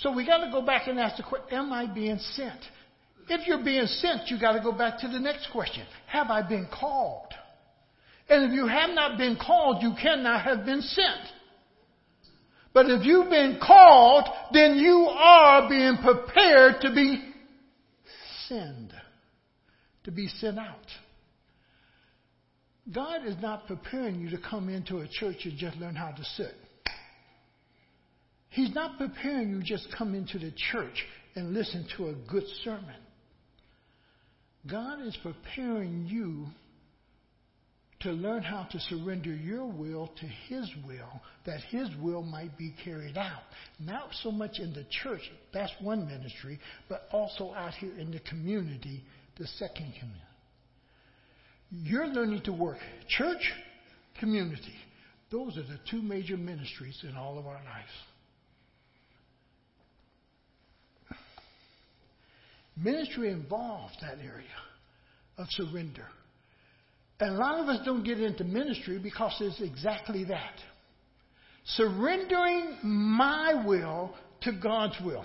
So 0.01 0.11
we 0.13 0.25
got 0.25 0.43
to 0.43 0.51
go 0.51 0.63
back 0.63 0.87
and 0.87 0.99
ask 0.99 1.17
the 1.17 1.23
question, 1.23 1.47
am 1.51 1.71
I 1.71 1.85
being 1.85 2.17
sent? 2.17 2.59
If 3.29 3.47
you're 3.47 3.63
being 3.63 3.85
sent, 3.85 4.29
you 4.31 4.39
got 4.39 4.53
to 4.53 4.61
go 4.61 4.71
back 4.71 4.99
to 5.01 5.07
the 5.07 5.19
next 5.19 5.49
question. 5.51 5.85
Have 6.07 6.31
I 6.31 6.41
been 6.41 6.67
called? 6.73 7.31
And 8.29 8.45
if 8.45 8.51
you 8.51 8.65
have 8.65 8.91
not 8.91 9.17
been 9.17 9.35
called, 9.35 9.83
you 9.83 9.93
cannot 10.01 10.41
have 10.43 10.65
been 10.65 10.81
sent. 10.81 11.21
But 12.73 12.89
if 12.89 13.05
you've 13.05 13.29
been 13.29 13.59
called, 13.61 14.25
then 14.53 14.77
you 14.77 15.07
are 15.09 15.69
being 15.69 15.97
prepared 15.97 16.81
to 16.81 16.93
be 16.93 17.21
sent, 18.47 18.93
to 20.05 20.11
be 20.11 20.27
sent 20.27 20.57
out. 20.57 20.87
God 22.93 23.25
is 23.25 23.35
not 23.41 23.67
preparing 23.67 24.21
you 24.21 24.29
to 24.31 24.37
come 24.37 24.69
into 24.69 24.99
a 24.99 25.07
church 25.07 25.37
and 25.45 25.57
just 25.57 25.77
learn 25.77 25.95
how 25.95 26.11
to 26.11 26.23
sit. 26.23 26.55
He's 28.49 28.73
not 28.73 28.97
preparing 28.97 29.49
you 29.49 29.61
just 29.63 29.87
come 29.97 30.13
into 30.13 30.37
the 30.37 30.51
church 30.71 31.05
and 31.35 31.53
listen 31.53 31.87
to 31.97 32.07
a 32.07 32.13
good 32.29 32.43
sermon. 32.63 32.95
God 34.69 35.01
is 35.05 35.17
preparing 35.23 36.05
you 36.07 36.47
to 38.01 38.11
learn 38.11 38.43
how 38.43 38.67
to 38.71 38.79
surrender 38.79 39.33
your 39.33 39.65
will 39.65 40.07
to 40.19 40.25
His 40.47 40.69
will, 40.85 41.21
that 41.45 41.61
His 41.69 41.89
will 42.01 42.23
might 42.23 42.57
be 42.57 42.73
carried 42.83 43.17
out. 43.17 43.43
Not 43.79 44.09
so 44.23 44.31
much 44.31 44.59
in 44.59 44.73
the 44.73 44.85
church, 45.03 45.21
that's 45.53 45.71
one 45.81 46.07
ministry, 46.07 46.59
but 46.89 47.07
also 47.11 47.53
out 47.53 47.73
here 47.75 47.97
in 47.97 48.11
the 48.11 48.19
community, 48.21 49.03
the 49.37 49.47
second 49.47 49.93
community. 49.99 50.21
You're 51.71 52.07
learning 52.07 52.41
to 52.43 52.53
work 52.53 52.77
church, 53.07 53.51
community. 54.19 54.75
Those 55.31 55.57
are 55.57 55.63
the 55.63 55.79
two 55.89 56.01
major 56.01 56.35
ministries 56.35 56.99
in 57.07 57.15
all 57.15 57.39
of 57.39 57.47
our 57.47 57.53
lives. 57.53 57.91
Ministry 62.75 63.31
involves 63.31 63.93
that 64.01 64.17
area 64.19 64.47
of 65.37 65.45
surrender. 65.51 66.07
And 67.21 67.35
a 67.35 67.37
lot 67.37 67.59
of 67.59 67.67
us 67.67 67.85
don't 67.85 68.03
get 68.03 68.19
into 68.19 68.43
ministry 68.43 68.97
because 68.97 69.37
it's 69.41 69.61
exactly 69.61 70.23
that. 70.25 70.55
Surrendering 71.65 72.79
my 72.81 73.63
will 73.63 74.15
to 74.41 74.51
God's 74.51 74.95
will. 75.05 75.23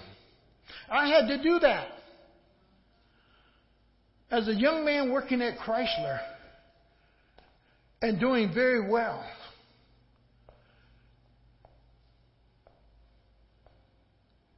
I 0.91 1.09
had 1.09 1.26
to 1.29 1.43
do 1.43 1.59
that. 1.61 1.88
As 4.31 4.47
a 4.47 4.55
young 4.55 4.85
man 4.85 5.11
working 5.11 5.41
at 5.41 5.57
Chrysler 5.59 6.19
and 8.03 8.21
doing 8.21 8.53
very 8.53 8.91
well, 8.91 9.25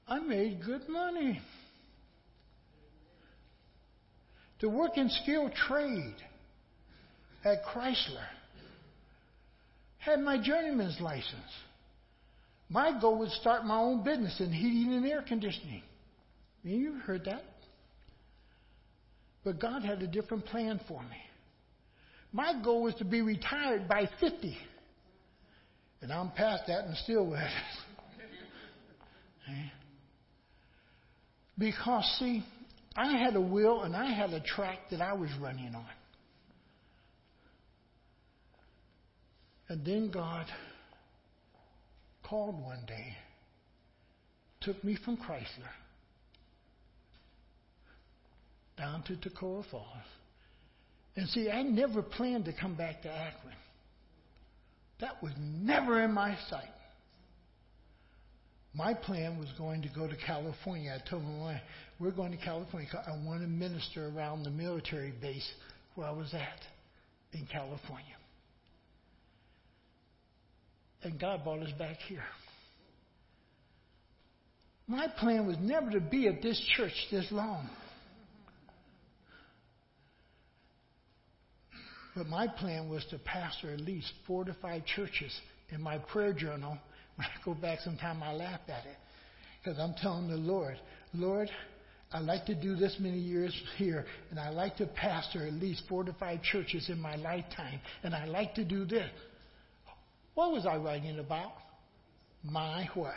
I 0.09 0.19
made 0.19 0.65
good 0.65 0.89
money. 0.89 1.41
To 4.59 4.69
work 4.69 4.97
in 4.99 5.09
skilled 5.23 5.53
trade 5.55 6.17
at 7.45 7.65
Chrysler. 7.65 8.27
Had 9.99 10.21
my 10.21 10.41
journeyman's 10.43 11.01
license. 11.01 11.53
My 12.69 12.99
goal 13.01 13.19
was 13.19 13.31
to 13.31 13.37
start 13.37 13.65
my 13.65 13.79
own 13.79 14.05
business 14.05 14.39
in 14.41 14.53
heating 14.53 14.93
and 14.95 15.07
air 15.07 15.25
conditioning. 15.27 15.83
You've 16.63 17.01
heard 17.03 17.25
that. 17.25 17.43
But 19.45 19.61
God 19.61 19.83
had 19.83 20.03
a 20.03 20.07
different 20.07 20.45
plan 20.47 20.81
for 20.87 21.01
me. 21.03 21.17
My 22.33 22.61
goal 22.63 22.83
was 22.83 22.95
to 22.97 23.05
be 23.05 23.23
retired 23.23 23.89
by 23.89 24.09
50. 24.21 24.57
And 26.03 26.13
I'm 26.13 26.31
past 26.31 26.65
that 26.67 26.85
and 26.85 26.97
still 26.99 27.27
with 27.27 27.41
it. 27.41 27.49
Eh? 29.51 29.69
because, 31.59 32.05
see, 32.19 32.45
I 32.97 33.17
had 33.17 33.35
a 33.35 33.41
will 33.41 33.83
and 33.83 33.97
I 33.97 34.13
had 34.13 34.33
a 34.33 34.41
track 34.41 34.79
that 34.91 35.01
I 35.01 35.15
was 35.15 35.31
running 35.41 35.75
on. 35.75 35.85
And 39.69 39.85
then 39.85 40.11
God 40.11 40.47
called 42.29 42.61
one 42.63 42.85
day, 42.87 43.17
took 44.61 44.83
me 44.83 44.97
from 45.05 45.17
Chrysler 45.17 45.73
down 48.77 49.03
to 49.05 49.17
Toccoa 49.17 49.65
Falls. 49.71 49.87
And 51.17 51.29
see, 51.29 51.51
I 51.51 51.63
never 51.63 52.03
planned 52.03 52.45
to 52.45 52.53
come 52.53 52.77
back 52.77 53.03
to 53.03 53.09
Akron. 53.11 53.55
That 55.01 55.23
was 55.23 55.33
never 55.39 56.03
in 56.03 56.13
my 56.13 56.37
sight. 56.49 56.71
My 58.75 58.95
plan 58.95 59.39
was 59.39 59.49
going 59.59 59.83
to 59.83 59.89
go 59.89 60.07
to 60.07 60.17
California. 60.25 60.97
I 60.97 61.11
told 61.11 61.25
my 61.25 61.61
we're 61.99 62.13
going 62.13 62.31
to 62.31 62.37
California. 62.37 62.89
I 63.07 63.11
want 63.27 63.41
to 63.41 63.49
minister 63.49 64.09
around 64.15 64.45
the 64.45 64.51
military 64.51 65.13
base 65.21 65.49
where 65.97 66.07
I 66.07 66.13
was 66.13 66.33
at 66.33 66.61
in 67.33 67.47
California. 67.47 68.18
And 71.03 71.19
God 71.19 71.45
brought 71.45 71.63
us 71.63 71.73
back 71.79 71.97
here. 72.09 72.25
My 74.87 75.07
plan 75.07 75.47
was 75.47 75.57
never 75.61 75.91
to 75.91 76.01
be 76.01 76.29
at 76.29 76.43
this 76.43 76.59
church 76.77 76.93
this 77.11 77.27
long. 77.31 77.69
But 82.17 82.27
my 82.27 82.49
plan 82.49 82.89
was 82.89 83.05
to 83.11 83.19
pastor 83.19 83.71
at 83.73 83.81
least 83.81 84.11
four 84.27 84.45
to 84.45 84.57
five 84.61 84.85
churches. 84.87 85.33
In 85.71 85.83
my 85.83 85.99
prayer 85.99 86.33
journal, 86.33 86.79
when 87.17 87.27
I 87.27 87.45
go 87.45 87.55
back 87.55 87.81
sometime, 87.81 88.23
I 88.23 88.33
laugh 88.33 88.61
at 88.67 88.87
it. 88.87 88.97
Because 89.63 89.79
I'm 89.79 89.95
telling 90.01 90.29
the 90.29 90.37
Lord, 90.37 90.79
Lord, 91.13 91.51
I 92.11 92.21
like 92.21 92.47
to 92.47 92.55
do 92.55 92.75
this 92.75 92.97
many 92.99 93.19
years 93.19 93.55
here, 93.77 94.07
and 94.31 94.41
I 94.41 94.49
like 94.49 94.77
to 94.79 94.87
pastor 94.87 95.47
at 95.47 95.53
least 95.53 95.83
four 95.89 96.05
to 96.05 96.13
five 96.15 96.43
churches 96.43 96.89
in 96.89 96.99
my 96.99 97.17
lifetime, 97.17 97.81
and 98.03 98.15
I 98.15 98.25
like 98.25 98.55
to 98.55 98.65
do 98.65 98.85
this. 98.87 99.11
What 100.39 100.53
was 100.53 100.67
I 100.67 100.77
writing 100.77 101.19
about? 101.19 101.51
My 102.45 102.89
what? 102.95 103.17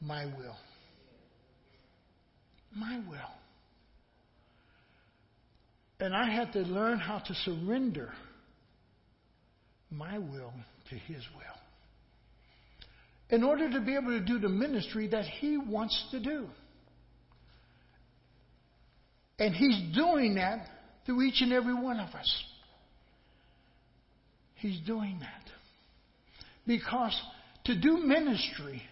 My 0.00 0.24
will. 0.24 0.56
My 2.74 2.98
will. 3.06 3.34
And 6.00 6.16
I 6.16 6.30
had 6.30 6.54
to 6.54 6.60
learn 6.60 6.98
how 6.98 7.18
to 7.18 7.34
surrender 7.34 8.10
my 9.90 10.16
will 10.16 10.54
to 10.88 10.94
His 10.94 11.22
will 11.36 11.58
in 13.28 13.44
order 13.44 13.70
to 13.70 13.78
be 13.78 13.94
able 13.94 14.18
to 14.18 14.24
do 14.24 14.38
the 14.38 14.48
ministry 14.48 15.08
that 15.08 15.26
He 15.26 15.58
wants 15.58 16.06
to 16.12 16.20
do. 16.20 16.46
And 19.38 19.54
He's 19.54 19.94
doing 19.94 20.36
that 20.36 20.70
through 21.04 21.20
each 21.20 21.42
and 21.42 21.52
every 21.52 21.74
one 21.74 22.00
of 22.00 22.14
us. 22.14 22.44
He's 24.54 24.80
doing 24.86 25.18
that. 25.20 25.57
Because 26.68 27.18
to 27.64 27.80
do 27.80 27.96
ministry, 27.96 28.82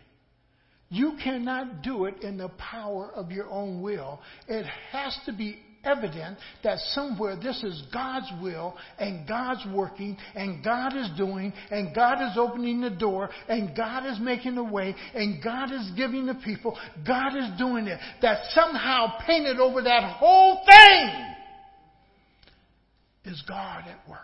you 0.89 1.19
cannot 1.23 1.83
do 1.83 2.07
it 2.07 2.23
in 2.23 2.39
the 2.39 2.49
power 2.59 3.13
of 3.15 3.31
your 3.31 3.51
own 3.51 3.83
will. 3.83 4.19
It 4.49 4.65
has 4.93 5.17
to 5.27 5.33
be 5.35 5.59
evident 5.85 6.39
that 6.65 6.79
somewhere 6.95 7.37
this 7.37 7.63
is 7.63 7.83
God's 7.93 8.33
will 8.43 8.75
and 8.99 9.29
God's 9.29 9.61
working 9.75 10.17
and 10.35 10.65
God 10.65 10.97
is 10.97 11.07
doing 11.19 11.53
and 11.71 11.95
God 11.95 12.15
is 12.23 12.39
opening 12.39 12.81
the 12.81 12.91
door 12.91 13.29
and 13.47 13.77
God 13.77 14.07
is 14.07 14.19
making 14.21 14.55
the 14.55 14.65
way 14.65 14.97
and 15.15 15.45
God 15.45 15.71
is 15.71 15.91
giving 15.99 16.25
the 16.25 16.35
people. 16.35 16.79
God 17.07 17.37
is 17.37 17.59
doing 17.59 17.89
it. 17.89 18.01
That 18.23 18.39
somehow 18.55 19.19
painted 19.27 19.61
over 19.61 19.83
that 19.83 20.17
whole 20.17 20.65
thing 20.65 21.35
is 23.27 23.45
God 23.47 23.85
at 23.87 24.09
work. 24.09 24.21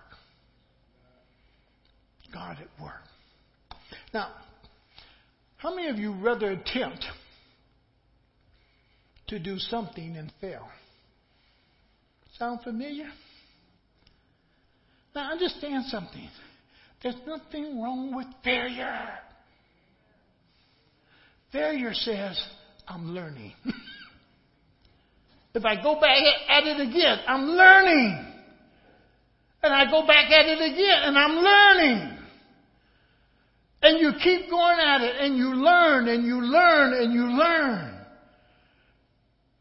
God 2.33 2.57
at 2.59 2.83
work. 2.83 3.03
Now, 4.13 4.29
how 5.57 5.75
many 5.75 5.89
of 5.89 5.99
you 5.99 6.13
rather 6.13 6.51
attempt 6.51 7.05
to 9.29 9.39
do 9.39 9.59
something 9.59 10.17
and 10.17 10.33
fail? 10.41 10.69
Sound 12.39 12.61
familiar? 12.63 13.09
Now, 15.15 15.31
understand 15.31 15.85
something. 15.87 16.29
There's 17.03 17.17
nothing 17.27 17.83
wrong 17.83 18.15
with 18.15 18.27
failure. 18.43 19.09
Failure 21.51 21.93
says, 21.93 22.43
I'm 22.89 23.15
learning. 23.15 23.53
if 25.55 25.65
I 25.65 25.83
go 25.83 26.01
back 26.01 26.19
at 26.49 26.65
it 26.65 26.81
again, 26.81 27.19
I'm 27.27 27.45
learning. 27.45 28.27
And 29.63 29.73
I 29.73 29.91
go 29.91 30.07
back 30.07 30.31
at 30.31 30.47
it 30.47 30.73
again, 30.73 30.99
and 31.05 31.19
I'm 31.19 31.37
learning. 31.37 32.19
And 33.83 33.99
you 33.99 34.13
keep 34.23 34.49
going 34.49 34.79
at 34.79 35.01
it 35.01 35.17
and 35.21 35.37
you 35.37 35.55
learn 35.55 36.09
and 36.09 36.25
you 36.25 36.41
learn 36.41 36.95
and 37.03 37.13
you 37.13 37.25
learn. 37.37 37.99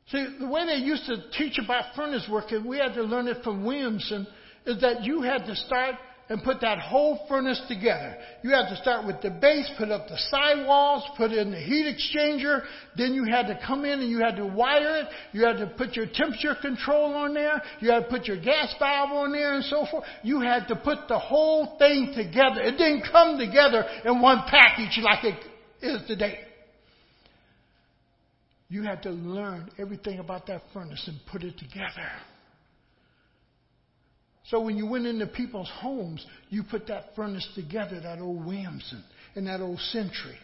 See, 0.09 0.37
the 0.39 0.47
way 0.47 0.65
they 0.65 0.83
used 0.83 1.05
to 1.07 1.17
teach 1.37 1.57
about 1.57 1.95
furnace 1.95 2.27
work, 2.29 2.51
and 2.51 2.65
we 2.65 2.77
had 2.77 2.93
to 2.95 3.03
learn 3.03 3.27
it 3.27 3.43
from 3.43 3.63
Williamson, 3.65 4.27
is 4.65 4.81
that 4.81 5.03
you 5.03 5.21
had 5.21 5.45
to 5.45 5.55
start 5.55 5.95
and 6.31 6.41
put 6.43 6.61
that 6.61 6.79
whole 6.79 7.25
furnace 7.27 7.61
together. 7.67 8.15
You 8.41 8.51
had 8.51 8.69
to 8.69 8.77
start 8.77 9.05
with 9.05 9.21
the 9.21 9.29
base, 9.29 9.69
put 9.77 9.89
up 9.89 10.07
the 10.07 10.17
sidewalls, 10.29 11.03
put 11.17 11.33
in 11.33 11.51
the 11.51 11.59
heat 11.59 11.93
exchanger. 11.93 12.61
Then 12.95 13.13
you 13.13 13.25
had 13.25 13.47
to 13.47 13.59
come 13.67 13.83
in 13.83 13.99
and 13.99 14.09
you 14.09 14.19
had 14.19 14.37
to 14.37 14.45
wire 14.45 14.95
it. 15.01 15.07
You 15.33 15.45
had 15.45 15.57
to 15.57 15.67
put 15.67 15.97
your 15.97 16.05
temperature 16.05 16.55
control 16.61 17.13
on 17.15 17.33
there. 17.33 17.61
You 17.81 17.91
had 17.91 18.05
to 18.05 18.09
put 18.09 18.27
your 18.27 18.41
gas 18.41 18.73
valve 18.79 19.11
on 19.11 19.33
there 19.33 19.55
and 19.55 19.65
so 19.65 19.85
forth. 19.91 20.05
You 20.23 20.39
had 20.39 20.69
to 20.69 20.77
put 20.77 20.99
the 21.09 21.19
whole 21.19 21.75
thing 21.77 22.13
together. 22.15 22.61
It 22.61 22.77
didn't 22.77 23.03
come 23.11 23.37
together 23.37 23.83
in 24.05 24.21
one 24.21 24.43
package 24.47 24.97
like 25.03 25.25
it 25.25 25.43
is 25.81 26.07
today. 26.07 26.39
You 28.69 28.83
had 28.83 29.03
to 29.03 29.09
learn 29.09 29.69
everything 29.77 30.19
about 30.19 30.47
that 30.47 30.61
furnace 30.73 31.03
and 31.09 31.19
put 31.29 31.43
it 31.43 31.57
together. 31.57 32.09
So 34.51 34.59
when 34.59 34.75
you 34.75 34.85
went 34.85 35.05
into 35.05 35.27
people's 35.27 35.71
homes, 35.79 36.25
you 36.49 36.63
put 36.69 36.87
that 36.87 37.15
furnace 37.15 37.47
together, 37.55 38.01
that 38.01 38.19
old 38.19 38.45
Williamson 38.45 39.01
and 39.33 39.47
that 39.47 39.61
old 39.61 39.79
Century. 39.79 40.37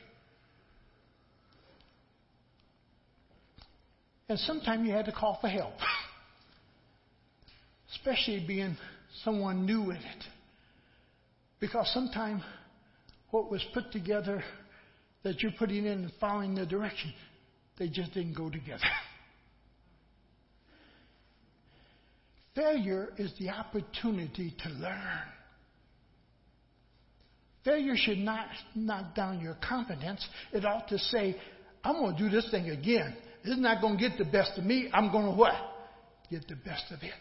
And 4.30 4.39
sometimes 4.39 4.88
you 4.88 4.93
had 4.93 5.06
to 5.08 5.12
call 5.12 5.38
for 5.41 5.50
help, 5.50 5.74
especially 7.96 8.46
being 8.48 8.78
someone 9.26 9.65
new 9.65 9.91
in 9.91 9.98
it. 9.98 10.24
Because 11.60 11.91
sometimes 11.93 12.43
what 13.32 13.52
was 13.52 13.65
put 13.74 13.91
together 13.91 14.41
that 15.24 15.41
you're 15.41 15.52
putting 15.60 15.86
in 15.86 16.04
and 16.04 16.12
following 16.22 16.56
the 16.56 16.65
direction, 16.65 17.13
they 17.78 17.89
just 17.89 18.13
didn't 18.13 18.36
go 18.36 18.50
together. 18.50 18.80
Failure 22.58 23.10
is 23.17 23.32
the 23.39 23.50
opportunity 23.52 24.52
to 24.63 24.70
learn. 24.70 25.22
Failure 27.63 27.93
should 27.96 28.17
not 28.17 28.48
knock 28.74 29.13
down 29.13 29.39
your 29.39 29.56
confidence. 29.67 30.28
It 30.52 30.65
ought 30.65 30.88
to 30.88 30.98
say, 30.98 31.36
I'm 31.84 31.98
going 31.98 32.17
to 32.17 32.24
do 32.24 32.30
this 32.30 32.50
thing 32.50 32.72
again. 32.72 33.15
It's 33.43 33.60
not 33.60 33.80
going 33.80 34.00
to 34.00 34.10
get 34.10 34.17
the 34.17 34.26
best 34.26 34.58
of 34.58 34.63
me. 34.63 34.89
I'm 34.91 35.12
going 35.12 35.26
to 35.26 35.38
what? 35.38 35.54
Get 36.32 36.48
the 36.48 36.56
best 36.56 36.86
of 36.91 37.04
it. 37.04 37.13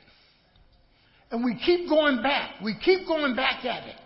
And 1.30 1.44
we 1.44 1.60
keep 1.66 1.86
going 1.86 2.22
back. 2.22 2.62
We 2.64 2.74
keep 2.82 3.06
going 3.06 3.36
back 3.36 3.62
at 3.66 3.86
it. 3.88 3.96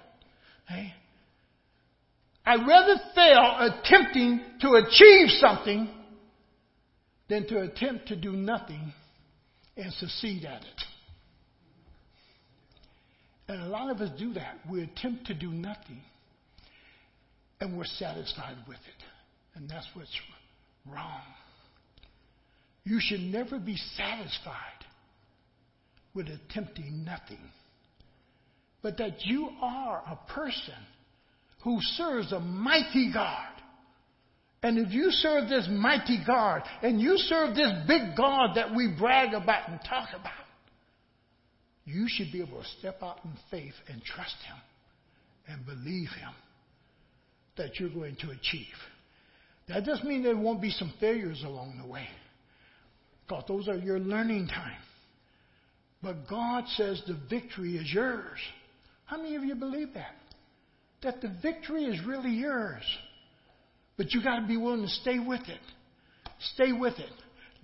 I'd 2.44 2.66
rather 2.66 2.96
fail 3.14 3.56
attempting 3.60 4.40
to 4.62 4.70
achieve 4.70 5.28
something 5.38 5.90
than 7.28 7.46
to 7.46 7.60
attempt 7.60 8.08
to 8.08 8.16
do 8.16 8.32
nothing 8.32 8.92
and 9.76 9.92
succeed 9.92 10.44
at 10.44 10.62
it. 10.62 10.89
And 13.50 13.62
a 13.62 13.66
lot 13.66 13.90
of 13.90 14.00
us 14.00 14.10
do 14.16 14.32
that. 14.34 14.58
We 14.70 14.84
attempt 14.84 15.26
to 15.26 15.34
do 15.34 15.50
nothing 15.50 16.00
and 17.60 17.76
we're 17.76 17.84
satisfied 17.84 18.56
with 18.68 18.76
it. 18.76 19.56
And 19.56 19.68
that's 19.68 19.88
what's 19.92 20.16
wrong. 20.88 21.22
You 22.84 22.98
should 23.00 23.22
never 23.22 23.58
be 23.58 23.76
satisfied 23.96 24.54
with 26.14 26.28
attempting 26.28 27.04
nothing, 27.04 27.40
but 28.82 28.98
that 28.98 29.24
you 29.24 29.48
are 29.60 30.00
a 30.06 30.32
person 30.32 30.74
who 31.64 31.78
serves 31.96 32.30
a 32.30 32.38
mighty 32.38 33.10
God. 33.12 33.48
And 34.62 34.78
if 34.78 34.92
you 34.92 35.10
serve 35.10 35.48
this 35.48 35.66
mighty 35.68 36.22
God 36.24 36.62
and 36.82 37.00
you 37.00 37.16
serve 37.16 37.56
this 37.56 37.72
big 37.88 38.16
God 38.16 38.54
that 38.54 38.76
we 38.76 38.94
brag 38.96 39.34
about 39.34 39.68
and 39.68 39.80
talk 39.80 40.10
about, 40.14 40.39
you 41.92 42.06
should 42.08 42.32
be 42.32 42.40
able 42.40 42.62
to 42.62 42.68
step 42.78 43.02
out 43.02 43.18
in 43.24 43.32
faith 43.50 43.74
and 43.88 44.02
trust 44.02 44.36
Him 44.46 44.56
and 45.48 45.66
believe 45.66 46.08
Him 46.08 46.32
that 47.56 47.78
you're 47.78 47.90
going 47.90 48.16
to 48.20 48.30
achieve. 48.30 48.66
That 49.68 49.84
doesn't 49.84 50.06
mean 50.06 50.22
there 50.22 50.36
won't 50.36 50.62
be 50.62 50.70
some 50.70 50.92
failures 51.00 51.42
along 51.44 51.80
the 51.82 51.88
way, 51.88 52.06
because 53.26 53.44
those 53.46 53.68
are 53.68 53.76
your 53.76 53.98
learning 53.98 54.48
time. 54.48 54.80
But 56.02 56.28
God 56.28 56.64
says 56.76 57.02
the 57.06 57.18
victory 57.28 57.76
is 57.76 57.92
yours. 57.92 58.38
How 59.04 59.18
many 59.18 59.36
of 59.36 59.44
you 59.44 59.54
believe 59.54 59.94
that? 59.94 60.14
That 61.02 61.20
the 61.20 61.34
victory 61.42 61.84
is 61.84 62.04
really 62.06 62.30
yours. 62.30 62.82
But 63.96 64.12
you 64.12 64.22
got 64.22 64.40
to 64.40 64.46
be 64.46 64.56
willing 64.56 64.82
to 64.82 64.88
stay 64.88 65.18
with 65.18 65.42
it. 65.42 65.60
Stay 66.54 66.72
with 66.72 66.94
it. 66.98 67.12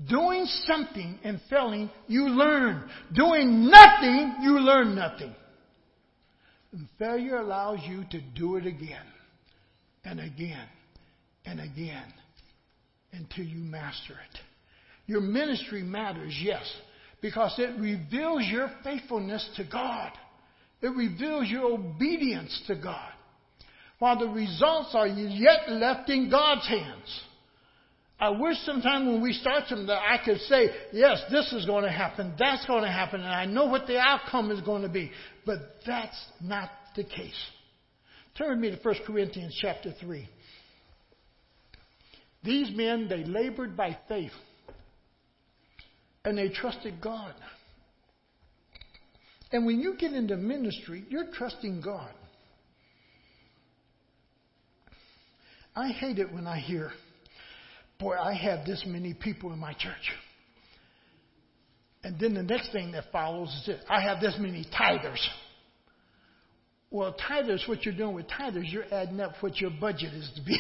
Doing 0.08 0.44
something 0.66 1.18
and 1.24 1.40
failing, 1.48 1.90
you 2.06 2.28
learn. 2.28 2.88
Doing 3.14 3.70
nothing, 3.70 4.36
you 4.42 4.60
learn 4.60 4.94
nothing. 4.94 5.34
And 6.72 6.86
failure 6.98 7.38
allows 7.38 7.78
you 7.88 8.04
to 8.10 8.20
do 8.36 8.56
it 8.56 8.66
again 8.66 9.06
and 10.04 10.20
again 10.20 10.68
and 11.46 11.60
again 11.60 12.12
until 13.12 13.44
you 13.44 13.58
master 13.58 14.12
it. 14.12 14.38
Your 15.06 15.22
ministry 15.22 15.82
matters, 15.82 16.38
yes, 16.42 16.64
because 17.22 17.54
it 17.58 17.80
reveals 17.80 18.42
your 18.46 18.70
faithfulness 18.84 19.48
to 19.56 19.64
God. 19.64 20.12
It 20.82 20.94
reveals 20.94 21.48
your 21.48 21.72
obedience 21.72 22.62
to 22.66 22.74
God. 22.74 23.12
While 23.98 24.18
the 24.18 24.28
results 24.28 24.90
are 24.94 25.06
yet 25.06 25.70
left 25.70 26.10
in 26.10 26.28
God's 26.28 26.68
hands. 26.68 27.20
I 28.18 28.30
wish 28.30 28.56
sometime 28.64 29.06
when 29.06 29.20
we 29.20 29.34
start 29.34 29.64
something 29.68 29.88
that 29.88 30.00
I 30.00 30.24
could 30.24 30.40
say, 30.42 30.70
yes, 30.92 31.22
this 31.30 31.52
is 31.52 31.66
going 31.66 31.84
to 31.84 31.90
happen, 31.90 32.34
that's 32.38 32.64
going 32.64 32.82
to 32.82 32.90
happen, 32.90 33.20
and 33.20 33.28
I 33.28 33.44
know 33.44 33.66
what 33.66 33.86
the 33.86 33.98
outcome 33.98 34.50
is 34.50 34.60
going 34.62 34.82
to 34.82 34.88
be. 34.88 35.10
But 35.44 35.58
that's 35.86 36.16
not 36.40 36.70
the 36.96 37.04
case. 37.04 37.38
Turn 38.38 38.50
with 38.50 38.58
me 38.58 38.70
to 38.70 38.78
1 38.82 38.94
Corinthians 39.06 39.56
chapter 39.60 39.92
3. 40.00 40.28
These 42.42 42.76
men, 42.76 43.08
they 43.08 43.24
labored 43.24 43.76
by 43.76 43.98
faith 44.08 44.32
and 46.24 46.36
they 46.36 46.48
trusted 46.48 47.00
God. 47.00 47.34
And 49.52 49.64
when 49.64 49.80
you 49.80 49.96
get 49.96 50.12
into 50.12 50.36
ministry, 50.36 51.04
you're 51.08 51.30
trusting 51.32 51.80
God. 51.80 52.10
I 55.74 55.88
hate 55.88 56.18
it 56.18 56.32
when 56.32 56.46
I 56.46 56.58
hear, 56.58 56.90
boy, 57.98 58.16
I 58.16 58.34
have 58.34 58.66
this 58.66 58.84
many 58.86 59.14
people 59.14 59.52
in 59.52 59.58
my 59.58 59.72
church. 59.72 60.12
And 62.02 62.20
then 62.20 62.34
the 62.34 62.42
next 62.42 62.70
thing 62.72 62.92
that 62.92 63.04
follows 63.10 63.48
is 63.48 63.66
this 63.66 63.82
I 63.88 64.00
have 64.00 64.20
this 64.20 64.36
many 64.38 64.64
tithers. 64.78 65.24
Well, 66.90 67.16
tithers, 67.28 67.68
what 67.68 67.84
you're 67.84 67.96
doing 67.96 68.14
with 68.14 68.28
tithers, 68.28 68.70
you're 68.72 68.92
adding 68.92 69.20
up 69.20 69.32
what 69.40 69.60
your 69.60 69.70
budget 69.80 70.14
is 70.14 70.30
to 70.36 70.42
be, 70.42 70.58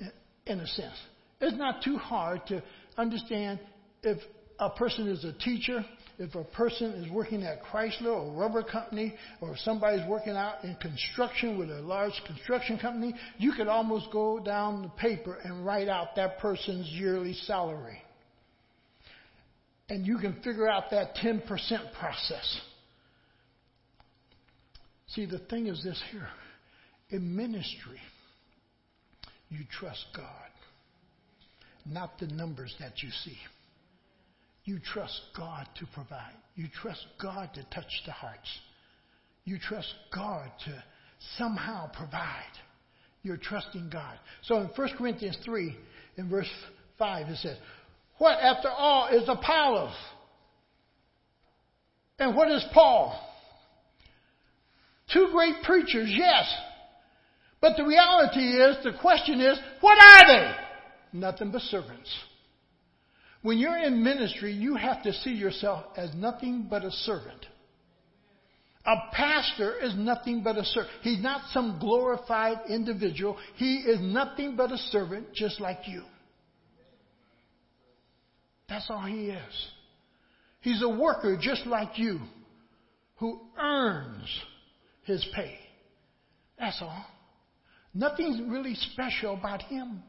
in 0.46 0.60
a 0.60 0.66
sense. 0.66 0.96
It's 1.40 1.56
not 1.56 1.82
too 1.84 1.98
hard 1.98 2.46
to 2.46 2.62
understand 2.96 3.60
if 4.02 4.18
a 4.58 4.70
person 4.70 5.08
is 5.08 5.24
a 5.24 5.32
teacher, 5.32 5.84
if 6.18 6.34
a 6.34 6.44
person 6.44 6.90
is 6.92 7.10
working 7.10 7.42
at 7.42 7.62
Chrysler 7.64 8.06
or 8.06 8.32
rubber 8.32 8.62
company, 8.62 9.14
or 9.40 9.56
somebody's 9.56 10.06
working 10.08 10.36
out 10.36 10.62
in 10.64 10.74
construction 10.76 11.58
with 11.58 11.70
a 11.70 11.80
large 11.80 12.12
construction 12.26 12.78
company, 12.78 13.14
you 13.38 13.52
could 13.52 13.68
almost 13.68 14.10
go 14.12 14.38
down 14.38 14.82
the 14.82 14.88
paper 14.90 15.38
and 15.42 15.64
write 15.64 15.88
out 15.88 16.14
that 16.16 16.38
person's 16.38 16.86
yearly 16.88 17.34
salary. 17.34 18.00
And 19.88 20.06
you 20.06 20.18
can 20.18 20.34
figure 20.42 20.68
out 20.68 20.90
that 20.90 21.16
10% 21.16 21.42
process. 21.98 22.60
See, 25.08 25.26
the 25.26 25.38
thing 25.38 25.66
is 25.66 25.82
this 25.82 26.02
here. 26.10 26.28
In 27.10 27.36
ministry, 27.36 28.00
you 29.50 29.64
trust 29.78 30.04
God, 30.16 30.24
not 31.84 32.18
the 32.18 32.26
numbers 32.26 32.74
that 32.80 33.02
you 33.02 33.10
see. 33.24 33.36
You 34.64 34.78
trust 34.78 35.20
God 35.36 35.66
to 35.78 35.86
provide. 35.92 36.34
You 36.54 36.66
trust 36.82 37.04
God 37.20 37.50
to 37.54 37.62
touch 37.74 37.90
the 38.06 38.12
hearts. 38.12 38.48
You 39.44 39.58
trust 39.58 39.92
God 40.14 40.50
to 40.66 40.84
somehow 41.36 41.90
provide. 41.92 42.42
You're 43.22 43.38
trusting 43.38 43.90
God. 43.90 44.18
So 44.42 44.56
in 44.58 44.66
1 44.74 44.88
Corinthians 44.96 45.38
3, 45.44 45.76
in 46.18 46.28
verse 46.28 46.50
5, 46.98 47.28
it 47.28 47.36
says, 47.38 47.56
What 48.18 48.38
after 48.38 48.68
all 48.68 49.08
is 49.08 49.28
Apollos? 49.28 49.94
And 52.18 52.36
what 52.36 52.50
is 52.50 52.64
Paul? 52.72 53.18
Two 55.12 55.28
great 55.32 55.56
preachers, 55.64 56.08
yes. 56.08 56.52
But 57.60 57.76
the 57.76 57.84
reality 57.84 58.40
is, 58.40 58.76
the 58.82 58.92
question 59.00 59.40
is, 59.40 59.58
what 59.80 59.98
are 60.00 60.26
they? 60.26 60.52
Nothing 61.18 61.50
but 61.50 61.62
servants. 61.62 62.10
When 63.42 63.58
you're 63.58 63.78
in 63.78 64.02
ministry, 64.02 64.52
you 64.52 64.76
have 64.76 65.02
to 65.02 65.12
see 65.12 65.32
yourself 65.32 65.84
as 65.96 66.14
nothing 66.14 66.68
but 66.70 66.84
a 66.84 66.90
servant. 66.90 67.46
A 68.84 68.94
pastor 69.12 69.78
is 69.80 69.94
nothing 69.96 70.42
but 70.42 70.56
a 70.56 70.64
servant. 70.64 70.92
He's 71.02 71.22
not 71.22 71.50
some 71.50 71.78
glorified 71.80 72.58
individual. 72.68 73.36
He 73.56 73.76
is 73.78 74.00
nothing 74.00 74.56
but 74.56 74.72
a 74.72 74.78
servant 74.78 75.32
just 75.34 75.60
like 75.60 75.80
you. 75.86 76.02
That's 78.68 78.86
all 78.88 79.02
he 79.04 79.26
is. 79.26 79.68
He's 80.60 80.82
a 80.82 80.88
worker 80.88 81.36
just 81.40 81.66
like 81.66 81.98
you 81.98 82.20
who 83.16 83.40
earns 83.60 84.26
his 85.04 85.24
pay. 85.34 85.58
That's 86.58 86.80
all. 86.80 87.04
Nothing's 87.94 88.40
really 88.48 88.74
special 88.74 89.34
about 89.34 89.62
him. 89.62 90.02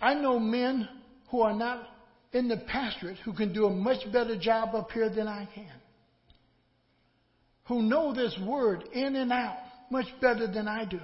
I 0.00 0.14
know 0.14 0.38
men 0.38 0.88
who 1.30 1.42
are 1.42 1.54
not 1.54 1.86
in 2.32 2.48
the 2.48 2.56
pastorate 2.56 3.16
who 3.24 3.32
can 3.32 3.52
do 3.52 3.66
a 3.66 3.70
much 3.70 4.10
better 4.12 4.38
job 4.38 4.74
up 4.74 4.90
here 4.92 5.10
than 5.10 5.26
I 5.26 5.48
can. 5.54 5.72
Who 7.64 7.82
know 7.82 8.14
this 8.14 8.36
word 8.46 8.84
in 8.92 9.16
and 9.16 9.32
out 9.32 9.58
much 9.90 10.06
better 10.20 10.46
than 10.46 10.68
I 10.68 10.84
do. 10.84 11.00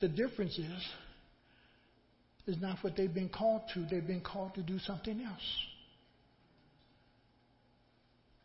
The 0.00 0.08
difference 0.08 0.56
is, 0.58 0.86
is 2.46 2.60
not 2.60 2.78
what 2.82 2.96
they've 2.96 3.12
been 3.12 3.28
called 3.28 3.62
to. 3.74 3.84
They've 3.90 4.06
been 4.06 4.22
called 4.22 4.54
to 4.54 4.62
do 4.62 4.78
something 4.78 5.20
else. 5.20 5.56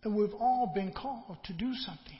And 0.03 0.15
we've 0.15 0.33
all 0.33 0.71
been 0.73 0.91
called 0.91 1.37
to 1.45 1.53
do 1.53 1.73
something. 1.85 2.19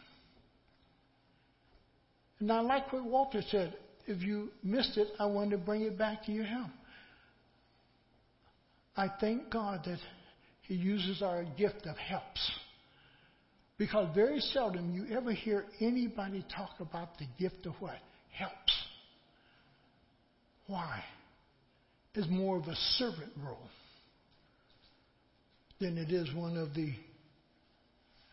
And 2.39 2.51
I 2.51 2.61
like 2.61 2.93
what 2.93 3.03
Walter 3.03 3.41
said. 3.49 3.75
If 4.05 4.21
you 4.21 4.49
missed 4.63 4.97
it, 4.97 5.07
I 5.19 5.25
want 5.25 5.51
to 5.51 5.57
bring 5.57 5.81
it 5.81 5.97
back 5.97 6.25
to 6.25 6.31
your 6.31 6.45
help. 6.45 6.69
I 8.95 9.09
thank 9.19 9.49
God 9.49 9.81
that 9.85 9.99
He 10.63 10.75
uses 10.75 11.21
our 11.21 11.43
gift 11.57 11.85
of 11.85 11.97
helps. 11.97 12.51
Because 13.77 14.13
very 14.13 14.39
seldom 14.39 14.93
you 14.93 15.15
ever 15.15 15.31
hear 15.31 15.65
anybody 15.81 16.45
talk 16.55 16.79
about 16.79 17.17
the 17.17 17.25
gift 17.39 17.65
of 17.65 17.73
what? 17.79 17.97
Helps. 18.31 18.73
Why? 20.67 21.03
It's 22.13 22.29
more 22.29 22.57
of 22.57 22.67
a 22.67 22.75
servant 22.97 23.31
role 23.43 23.69
than 25.79 25.97
it 25.97 26.11
is 26.11 26.33
one 26.35 26.55
of 26.55 26.73
the 26.75 26.93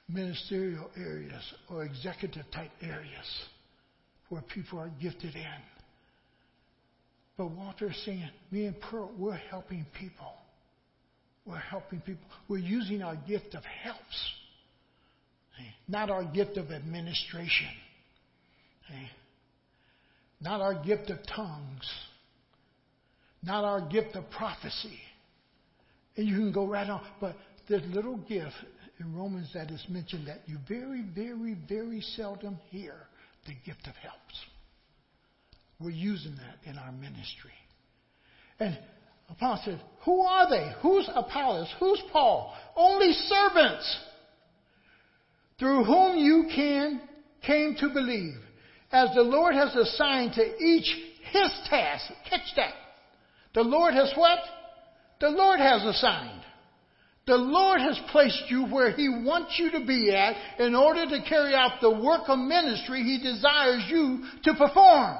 ministerial 0.09 0.91
areas 0.97 1.43
or 1.71 1.85
executive 1.85 2.45
type 2.53 2.71
areas 2.83 3.45
where 4.29 4.43
people 4.43 4.79
are 4.79 4.91
gifted 5.01 5.35
in. 5.35 5.63
But 7.37 7.53
Walter 7.53 7.91
is 7.91 8.05
saying, 8.05 8.29
me 8.51 8.67
and 8.67 8.79
Pearl, 8.81 9.11
we're 9.17 9.33
helping 9.33 9.87
people. 9.99 10.35
We're 11.51 11.59
helping 11.59 12.01
people. 12.01 12.23
We're 12.49 12.59
using 12.59 13.03
our 13.03 13.17
gift 13.17 13.55
of 13.55 13.65
helps, 13.65 14.31
not 15.89 16.09
our 16.09 16.25
gift 16.25 16.57
of 16.57 16.71
administration, 16.71 17.69
not 20.41 20.61
our 20.61 20.75
gift 20.85 21.11
of 21.11 21.19
tongues, 21.27 21.91
not 23.43 23.65
our 23.65 23.81
gift 23.81 24.15
of 24.15 24.31
prophecy. 24.31 25.01
And 26.17 26.29
you 26.29 26.37
can 26.37 26.53
go 26.53 26.67
right 26.67 26.89
on. 26.89 27.03
But 27.21 27.37
this 27.69 27.83
little 27.93 28.19
gift 28.19 28.55
in 29.01 29.17
Romans 29.17 29.49
that 29.55 29.71
is 29.71 29.85
mentioned 29.89 30.29
that 30.29 30.43
you 30.47 30.59
very, 30.69 31.03
very, 31.03 31.57
very 31.69 32.01
seldom 32.01 32.59
hear 32.71 32.95
the 33.47 33.55
gift 33.65 33.89
of 33.89 33.95
helps. 33.97 34.45
We're 35.81 35.91
using 35.91 36.37
that 36.37 36.71
in 36.71 36.79
our 36.79 36.93
ministry. 36.93 37.55
And 38.61 38.79
Paul 39.39 39.61
said, 39.65 39.81
Who 40.05 40.23
are 40.23 40.49
they? 40.49 40.73
Who's 40.83 41.09
Apollos? 41.15 41.73
Who's 41.79 42.03
Paul? 42.13 42.55
Only 42.77 43.13
servants 43.13 43.99
through 45.59 45.85
whom 45.85 46.17
you 46.17 46.49
can 46.55 47.01
came 47.47 47.77
to 47.77 47.89
believe. 47.89 48.37
As 48.93 49.11
the 49.15 49.23
Lord 49.23 49.55
has 49.55 49.75
assigned 49.75 50.35
to 50.35 50.57
each 50.59 50.95
his 51.31 51.51
task. 51.69 52.05
Catch 52.29 52.55
that. 52.57 52.75
The 53.55 53.63
Lord 53.63 53.95
has 53.95 54.13
what? 54.17 54.39
The 55.21 55.29
Lord 55.29 55.61
has 55.61 55.83
assigned. 55.85 56.43
The 57.27 57.37
Lord 57.37 57.81
has 57.81 58.01
placed 58.11 58.45
you 58.49 58.65
where 58.67 58.91
He 58.91 59.09
wants 59.09 59.55
you 59.59 59.71
to 59.73 59.87
be 59.87 60.13
at 60.13 60.35
in 60.59 60.75
order 60.75 61.07
to 61.07 61.23
carry 61.29 61.55
out 61.55 61.81
the 61.81 61.91
work 61.91 62.23
of 62.27 62.39
ministry 62.39 63.03
He 63.03 63.19
desires 63.23 63.85
you 63.89 64.25
to 64.45 64.55
perform. 64.55 65.17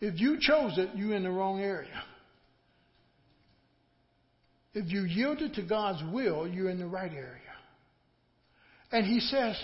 If 0.00 0.20
you 0.20 0.38
chose 0.40 0.78
it, 0.78 0.90
you're 0.94 1.14
in 1.14 1.24
the 1.24 1.30
wrong 1.30 1.60
area. 1.60 2.02
If 4.74 4.90
you 4.90 5.02
yielded 5.02 5.54
to 5.54 5.62
God's 5.62 6.02
will, 6.12 6.46
you're 6.46 6.70
in 6.70 6.78
the 6.78 6.86
right 6.86 7.12
area. 7.12 7.38
And 8.90 9.06
He 9.06 9.20
says, 9.20 9.56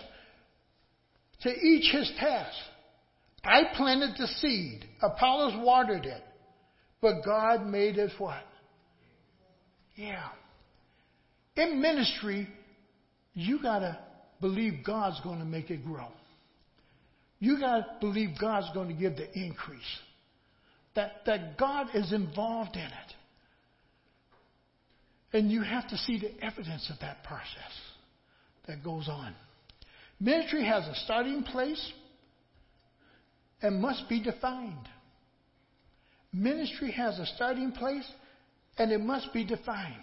to 1.42 1.50
each 1.50 1.92
his 1.92 2.10
task. 2.18 2.56
I 3.44 3.62
planted 3.76 4.14
the 4.18 4.26
seed, 4.26 4.84
Apollos 5.00 5.54
watered 5.64 6.04
it, 6.04 6.22
but 7.00 7.24
God 7.24 7.66
made 7.66 7.96
it 7.96 8.10
what? 8.18 8.44
Yeah. 9.94 10.28
In 11.56 11.80
ministry, 11.80 12.48
you 13.34 13.62
got 13.62 13.80
to 13.80 13.98
believe 14.40 14.84
God's 14.84 15.20
to 15.38 15.44
make 15.44 15.70
it 15.70 15.84
grow. 15.84 16.08
You 17.38 17.58
got 17.60 17.78
to 17.78 17.86
believe 18.00 18.30
God's 18.40 18.68
to 18.88 18.94
give 18.94 19.16
the 19.16 19.32
increase. 19.32 19.80
That, 20.96 21.22
that 21.26 21.56
God 21.56 21.88
is 21.94 22.12
involved 22.12 22.74
in 22.74 22.82
it. 22.82 23.14
And 25.32 25.50
you 25.50 25.62
have 25.62 25.88
to 25.88 25.96
see 25.98 26.18
the 26.18 26.32
evidence 26.44 26.90
of 26.90 27.00
that 27.00 27.22
process 27.24 27.72
that 28.66 28.82
goes 28.82 29.08
on. 29.08 29.34
Ministry 30.20 30.64
has 30.64 30.86
a 30.86 30.94
starting 31.04 31.42
place 31.42 31.92
and 33.62 33.80
must 33.80 34.08
be 34.08 34.22
defined. 34.22 34.88
Ministry 36.32 36.90
has 36.92 37.18
a 37.18 37.26
starting 37.26 37.72
place 37.72 38.08
and 38.78 38.92
it 38.92 39.00
must 39.00 39.32
be 39.32 39.44
defined. 39.44 40.02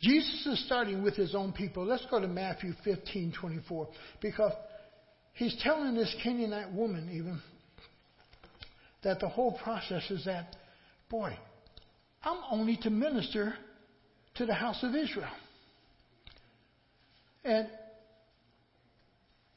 Jesus 0.00 0.46
is 0.46 0.64
starting 0.66 1.02
with 1.02 1.16
his 1.16 1.34
own 1.34 1.52
people. 1.52 1.84
Let's 1.84 2.06
go 2.10 2.20
to 2.20 2.28
Matthew 2.28 2.72
15 2.84 3.32
24 3.38 3.88
because 4.20 4.52
he's 5.34 5.56
telling 5.62 5.94
this 5.94 6.14
Canaanite 6.22 6.72
woman, 6.72 7.10
even, 7.12 7.40
that 9.02 9.18
the 9.18 9.28
whole 9.28 9.58
process 9.62 10.08
is 10.10 10.24
that, 10.24 10.54
boy, 11.10 11.36
I'm 12.22 12.38
only 12.50 12.76
to 12.82 12.90
minister 12.90 13.54
to 14.38 14.46
the 14.46 14.54
house 14.54 14.82
of 14.82 14.94
Israel. 14.94 15.30
And 17.44 17.68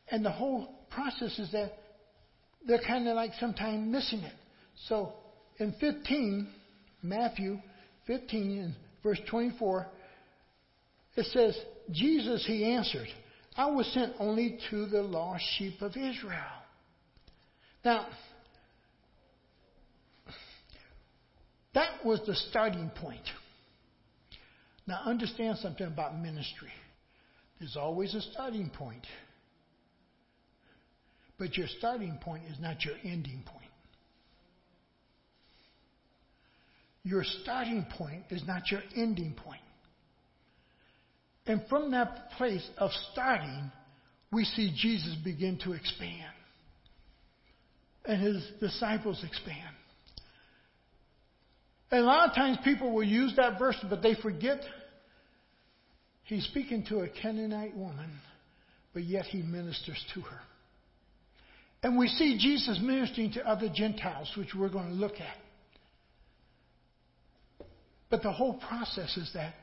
and 0.10 0.26
the 0.26 0.32
whole 0.32 0.68
process 0.90 1.40
is 1.40 1.52
that 1.54 1.72
they're 2.68 2.82
kind 2.86 3.08
of 3.08 3.16
like 3.16 3.32
sometimes 3.40 3.90
missing 3.90 4.20
it. 4.20 4.34
So 4.88 5.14
in 5.58 5.74
15, 5.80 6.48
Matthew 7.02 7.60
15 8.08 8.60
and 8.60 8.76
verse 9.02 9.20
24, 9.30 9.88
it 11.16 11.26
says, 11.28 11.58
Jesus, 11.92 12.46
he 12.46 12.66
answered, 12.66 13.08
I 13.56 13.68
was 13.68 13.88
sent 13.94 14.14
only 14.20 14.60
to 14.70 14.86
the 14.86 15.02
lost 15.02 15.44
sheep 15.58 15.82
of 15.82 15.92
Israel. 15.92 16.44
Now, 17.84 18.08
that 21.74 22.06
was 22.06 22.22
the 22.28 22.36
starting 22.36 22.92
point. 22.96 23.24
Now, 24.92 25.00
understand 25.06 25.58
something 25.60 25.88
about 25.88 26.20
ministry. 26.20 26.68
There's 27.60 27.78
always 27.78 28.14
a 28.14 28.20
starting 28.20 28.70
point. 28.70 29.08
But 31.40 31.56
your 31.56 31.68
starting 31.78 32.20
point 32.22 32.44
is 32.52 32.60
not 32.60 32.84
your 32.84 32.96
ending 33.06 33.42
point. 33.46 33.72
Your 37.06 37.24
starting 37.24 37.86
point 37.98 38.24
is 38.32 38.44
not 38.46 38.70
your 38.70 38.82
ending 38.94 39.34
point. 39.34 39.62
And 41.46 41.62
from 41.70 41.92
that 41.92 42.32
place 42.32 42.70
of 42.78 42.92
starting, 43.14 43.72
we 44.30 44.44
see 44.44 44.74
Jesus 44.76 45.16
begin 45.24 45.58
to 45.64 45.72
expand. 45.72 46.34
And 48.04 48.22
his 48.22 48.46
disciples 48.60 49.24
expand. 49.26 49.74
And 51.92 52.02
a 52.02 52.04
lot 52.04 52.28
of 52.28 52.36
times 52.36 52.58
people 52.66 52.92
will 52.92 53.04
use 53.04 53.34
that 53.38 53.58
verse, 53.58 53.78
but 53.90 54.02
they 54.02 54.16
forget 54.16 54.62
he's 56.24 56.46
speaking 56.46 56.86
to 56.90 57.00
a 57.00 57.10
Canaanite 57.10 57.76
woman, 57.76 58.12
but 58.94 59.04
yet 59.04 59.26
he 59.26 59.42
ministers 59.42 60.04
to 60.14 60.22
her. 60.22 60.40
And 61.84 61.98
we 61.98 62.08
see 62.08 62.38
Jesus 62.38 62.80
ministering 62.82 63.32
to 63.34 63.48
other 63.48 63.70
Gentiles, 63.74 64.32
which 64.38 64.54
we're 64.56 64.70
going 64.70 64.90
to 64.90 64.96
look 64.96 65.16
at. 65.16 65.38
But 68.10 68.22
the 68.22 68.32
whole 68.32 68.56
process 68.56 69.18
is 69.18 69.32
that 69.34 69.54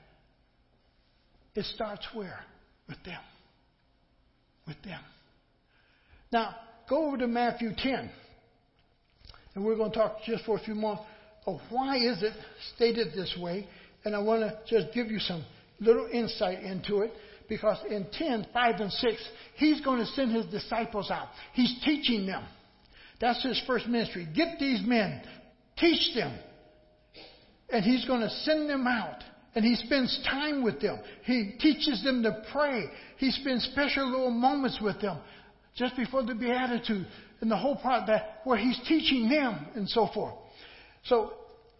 it 1.55 1.65
starts 1.67 2.07
where? 2.15 2.41
With 2.89 3.03
them. 3.05 3.21
With 4.67 4.81
them. 4.83 5.01
Now, 6.33 6.57
go 6.89 7.07
over 7.07 7.19
to 7.19 7.27
Matthew 7.27 7.71
10. 7.77 8.11
And 9.55 9.65
we're 9.65 9.77
going 9.77 9.93
to 9.93 9.99
talk 9.99 10.19
just 10.25 10.45
for 10.45 10.57
a 10.57 10.61
few 10.61 10.75
moments 10.75 11.05
of 11.47 11.57
oh, 11.57 11.61
why 11.71 11.97
is 11.97 12.23
it 12.23 12.33
stated 12.75 13.09
this 13.15 13.37
way. 13.41 13.67
And 14.05 14.15
I 14.15 14.19
want 14.19 14.41
to 14.43 14.57
just 14.69 14.95
give 14.95 15.11
you 15.11 15.19
some 15.19 15.45
little 15.81 16.09
insight 16.13 16.63
into 16.63 17.01
it 17.01 17.13
because 17.49 17.79
in 17.89 18.07
10, 18.13 18.49
5, 18.53 18.75
and 18.81 18.93
6, 18.93 19.29
he's 19.57 19.81
going 19.81 20.01
to 20.01 20.07
send 20.07 20.35
his 20.35 20.47
disciples 20.47 21.11
out. 21.11 21.29
He's 21.55 21.75
teaching 21.85 22.27
them. 22.27 22.45
That's 23.21 23.43
his 23.43 23.61
first 23.67 23.87
ministry. 23.87 24.29
Get 24.35 24.59
these 24.59 24.81
men, 24.85 25.23
teach 25.79 26.15
them. 26.15 26.39
And 27.71 27.85
he's 27.85 28.05
going 28.05 28.21
to 28.21 28.31
send 28.31 28.69
them 28.69 28.87
out. 28.87 29.23
And 29.55 29.65
he 29.65 29.75
spends 29.77 30.23
time 30.31 30.63
with 30.63 30.81
them. 30.81 31.01
He 31.25 31.55
teaches 31.59 32.03
them 32.05 32.23
to 32.23 32.45
pray. 32.53 32.85
He 33.17 33.31
spends 33.31 33.65
special 33.73 34.09
little 34.09 34.31
moments 34.31 34.79
with 34.81 35.01
them 35.01 35.19
just 35.75 35.97
before 35.97 36.23
the 36.23 36.35
Beatitude 36.35 37.07
and 37.41 37.51
the 37.51 37.57
whole 37.57 37.77
part 37.77 38.07
that 38.07 38.41
where 38.45 38.59
he's 38.59 38.79
teaching 38.87 39.29
them 39.29 39.67
and 39.75 39.89
so 39.89 40.09
forth. 40.13 40.35
So 41.05 41.33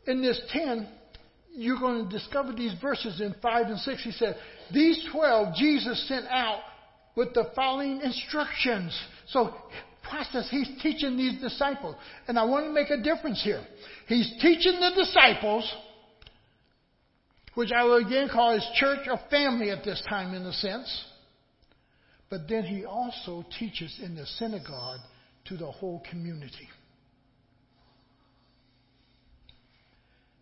in 0.07 0.23
this 0.23 0.41
10, 0.51 0.89
you're 1.55 1.79
going 1.79 2.09
to 2.09 2.11
discover 2.11 2.53
these 2.53 2.75
verses 2.81 3.21
in 3.21 3.35
5 3.41 3.67
and 3.67 3.79
6. 3.79 4.05
He 4.05 4.13
said, 4.13 4.37
These 4.73 5.09
12 5.13 5.55
Jesus 5.57 6.09
sent 6.09 6.27
out 6.27 6.61
with 7.17 7.35
the 7.35 7.51
following 7.55 8.01
instructions. 8.01 8.99
So, 9.29 9.55
process, 10.09 10.49
he's 10.51 10.71
teaching 10.83 11.17
these 11.17 11.41
disciples. 11.41 11.97
And 12.27 12.39
I 12.39 12.45
want 12.45 12.67
to 12.67 12.73
make 12.73 12.91
a 12.91 13.03
difference 13.03 13.43
here. 13.43 13.65
He's 14.07 14.31
teaching 14.41 14.79
the 14.81 14.93
disciples, 14.95 15.71
which 17.55 17.71
I 17.73 17.85
will 17.85 18.07
again 18.07 18.29
call 18.33 18.55
his 18.55 18.67
church 18.75 19.07
or 19.07 19.19
family 19.31 19.71
at 19.71 19.85
this 19.85 20.03
time 20.09 20.35
in 20.35 20.43
a 20.43 20.53
sense. 20.53 21.05
But 22.31 22.49
then 22.49 22.65
he 22.65 22.85
also 22.85 23.45
teaches 23.59 23.99
in 24.03 24.15
the 24.15 24.27
synagogue 24.27 25.01
to 25.47 25.57
the 25.57 25.71
whole 25.71 26.03
community. 26.11 26.69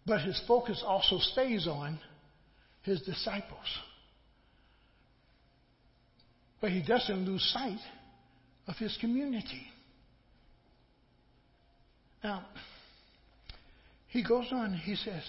But 0.06 0.20
his 0.20 0.40
focus 0.46 0.82
also 0.86 1.18
stays 1.18 1.66
on 1.66 1.98
his 2.82 3.02
disciples. 3.02 3.66
But 6.60 6.70
he 6.70 6.82
doesn't 6.82 7.26
lose 7.26 7.42
sight 7.52 7.80
of 8.66 8.76
his 8.76 8.96
community. 9.00 9.66
Now, 12.22 12.44
he 14.08 14.22
goes 14.22 14.46
on, 14.52 14.74
he 14.74 14.94
says, 14.96 15.22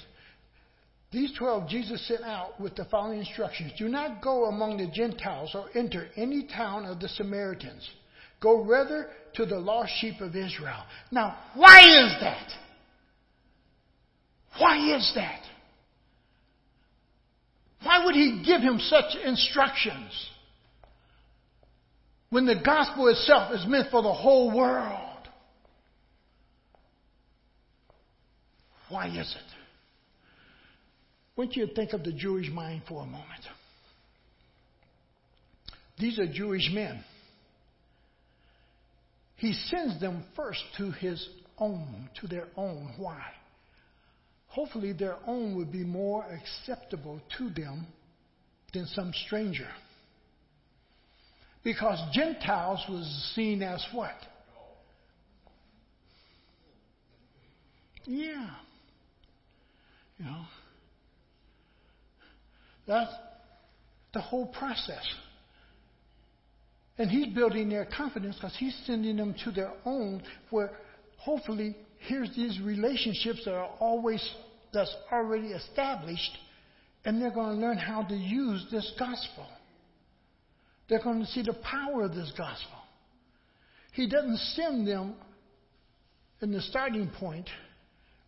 these 1.11 1.33
twelve 1.37 1.69
Jesus 1.69 2.05
sent 2.07 2.23
out 2.23 2.59
with 2.59 2.75
the 2.75 2.85
following 2.85 3.19
instructions 3.19 3.71
Do 3.77 3.87
not 3.87 4.21
go 4.21 4.45
among 4.45 4.77
the 4.77 4.87
Gentiles 4.87 5.51
or 5.55 5.67
enter 5.73 6.09
any 6.15 6.47
town 6.47 6.85
of 6.85 6.99
the 6.99 7.07
Samaritans. 7.07 7.87
Go 8.41 8.63
rather 8.63 9.09
to 9.35 9.45
the 9.45 9.57
lost 9.57 9.91
sheep 9.99 10.21
of 10.21 10.35
Israel. 10.35 10.83
Now, 11.11 11.37
why 11.55 11.79
is 11.79 12.13
that? 12.19 12.51
Why 14.59 14.95
is 14.95 15.11
that? 15.15 15.41
Why 17.83 18.05
would 18.05 18.15
he 18.15 18.43
give 18.45 18.61
him 18.61 18.79
such 18.79 19.15
instructions 19.23 20.29
when 22.29 22.45
the 22.45 22.59
gospel 22.63 23.07
itself 23.07 23.53
is 23.53 23.65
meant 23.67 23.91
for 23.91 24.01
the 24.01 24.13
whole 24.13 24.55
world? 24.55 25.03
Why 28.89 29.07
is 29.07 29.35
it? 29.35 29.57
want 31.37 31.55
you 31.55 31.67
think 31.75 31.93
of 31.93 32.03
the 32.03 32.11
Jewish 32.11 32.49
mind 32.49 32.81
for 32.87 33.03
a 33.03 33.05
moment. 33.05 33.23
These 35.99 36.19
are 36.19 36.27
Jewish 36.27 36.69
men. 36.73 37.03
He 39.35 39.53
sends 39.53 39.99
them 40.01 40.23
first 40.35 40.61
to 40.77 40.91
his 40.91 41.29
own, 41.59 42.09
to 42.21 42.27
their 42.27 42.47
own. 42.55 42.93
Why? 42.97 43.21
Hopefully, 44.57 44.91
their 44.91 45.17
own 45.27 45.55
would 45.55 45.71
be 45.71 45.83
more 45.83 46.25
acceptable 46.25 47.21
to 47.37 47.51
them 47.51 47.85
than 48.73 48.87
some 48.87 49.13
stranger. 49.27 49.67
Because 51.63 51.99
Gentiles 52.11 52.83
was 52.89 53.05
seen 53.35 53.61
as 53.61 53.85
what? 53.91 54.15
Yeah. 58.05 58.49
You 60.17 60.25
know, 60.25 60.41
that's 62.87 63.11
the 64.15 64.21
whole 64.21 64.47
process. 64.47 65.05
And 66.97 67.11
he's 67.11 67.31
building 67.35 67.69
their 67.69 67.85
confidence 67.85 68.37
because 68.37 68.57
he's 68.57 68.75
sending 68.87 69.17
them 69.17 69.35
to 69.43 69.51
their 69.51 69.73
own 69.85 70.23
where 70.49 70.71
hopefully 71.19 71.75
here's 72.07 72.35
these 72.35 72.59
relationships 72.59 73.41
that 73.45 73.53
are 73.53 73.69
always 73.79 74.27
that's 74.73 74.93
already 75.11 75.49
established 75.49 76.37
and 77.05 77.21
they're 77.21 77.31
going 77.31 77.55
to 77.55 77.65
learn 77.65 77.77
how 77.77 78.03
to 78.03 78.15
use 78.15 78.65
this 78.69 78.91
gospel. 78.99 79.47
They're 80.89 81.01
going 81.01 81.21
to 81.21 81.25
see 81.27 81.41
the 81.41 81.53
power 81.53 82.03
of 82.03 82.13
this 82.13 82.31
gospel. 82.37 82.77
He 83.93 84.09
doesn't 84.09 84.37
send 84.55 84.87
them 84.87 85.15
in 86.41 86.51
the 86.51 86.61
starting 86.61 87.09
point 87.17 87.49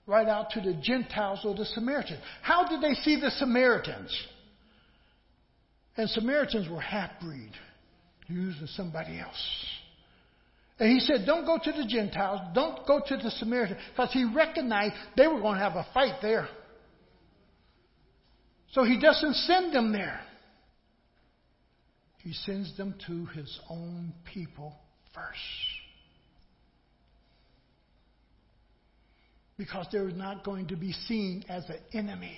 right 0.08 0.28
out 0.28 0.52
to 0.52 0.62
the 0.62 0.73
Gentiles 0.82 1.41
or 1.43 1.56
the 1.56 1.65
Samaritans. 1.65 2.21
How 2.41 2.67
did 2.67 2.82
they 2.82 2.95
see 3.02 3.19
the 3.19 3.32
Samaritans? 3.32 4.15
And 5.95 6.10
Samaritans 6.10 6.69
were 6.69 6.80
half 6.80 7.12
breed, 7.21 7.52
using 8.28 8.67
somebody 8.67 9.19
else. 9.19 9.65
And 10.79 10.89
he 10.89 10.99
said, 11.01 11.25
Don't 11.25 11.45
go 11.45 11.59
to 11.61 11.71
the 11.71 11.85
Gentiles, 11.85 12.39
don't 12.55 12.87
go 12.87 13.01
to 13.05 13.17
the 13.17 13.29
Samaritans, 13.31 13.79
because 13.91 14.13
he 14.13 14.23
recognized 14.23 14.93
they 15.17 15.27
were 15.27 15.41
going 15.41 15.55
to 15.55 15.63
have 15.63 15.75
a 15.75 15.85
fight 15.93 16.21
there. 16.21 16.47
So 18.71 18.83
he 18.83 18.99
doesn't 18.99 19.33
send 19.33 19.73
them 19.73 19.91
there. 19.91 20.21
He 22.19 22.33
sends 22.33 22.75
them 22.77 22.95
to 23.07 23.25
his 23.27 23.59
own 23.69 24.13
people 24.33 24.75
first. 25.13 25.37
Because 29.57 29.87
they're 29.91 30.11
not 30.11 30.45
going 30.45 30.67
to 30.67 30.77
be 30.77 30.93
seen 30.93 31.43
as 31.49 31.67
an 31.69 31.79
enemy. 31.93 32.37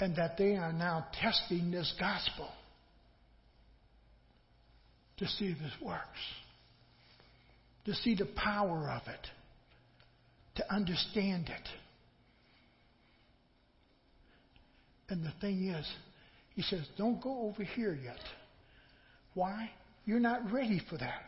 and 0.00 0.14
that 0.14 0.38
they 0.38 0.54
are 0.54 0.72
now 0.72 1.08
testing 1.20 1.72
this 1.72 1.92
gospel 1.98 2.48
to 5.18 5.26
see 5.26 5.46
if 5.46 5.58
this 5.58 5.72
works, 5.82 6.02
to 7.84 7.94
see 7.94 8.14
the 8.14 8.28
power 8.36 8.90
of 8.90 9.02
it, 9.08 9.26
to 10.56 10.74
understand 10.74 11.48
it. 11.48 11.68
And 15.08 15.24
the 15.24 15.32
thing 15.40 15.68
is, 15.68 15.86
he 16.54 16.62
says, 16.62 16.86
don't 16.96 17.20
go 17.22 17.48
over 17.48 17.62
here 17.62 17.96
yet. 18.02 18.20
Why? 19.34 19.70
You're 20.04 20.20
not 20.20 20.52
ready 20.52 20.80
for 20.90 20.98
that. 20.98 21.26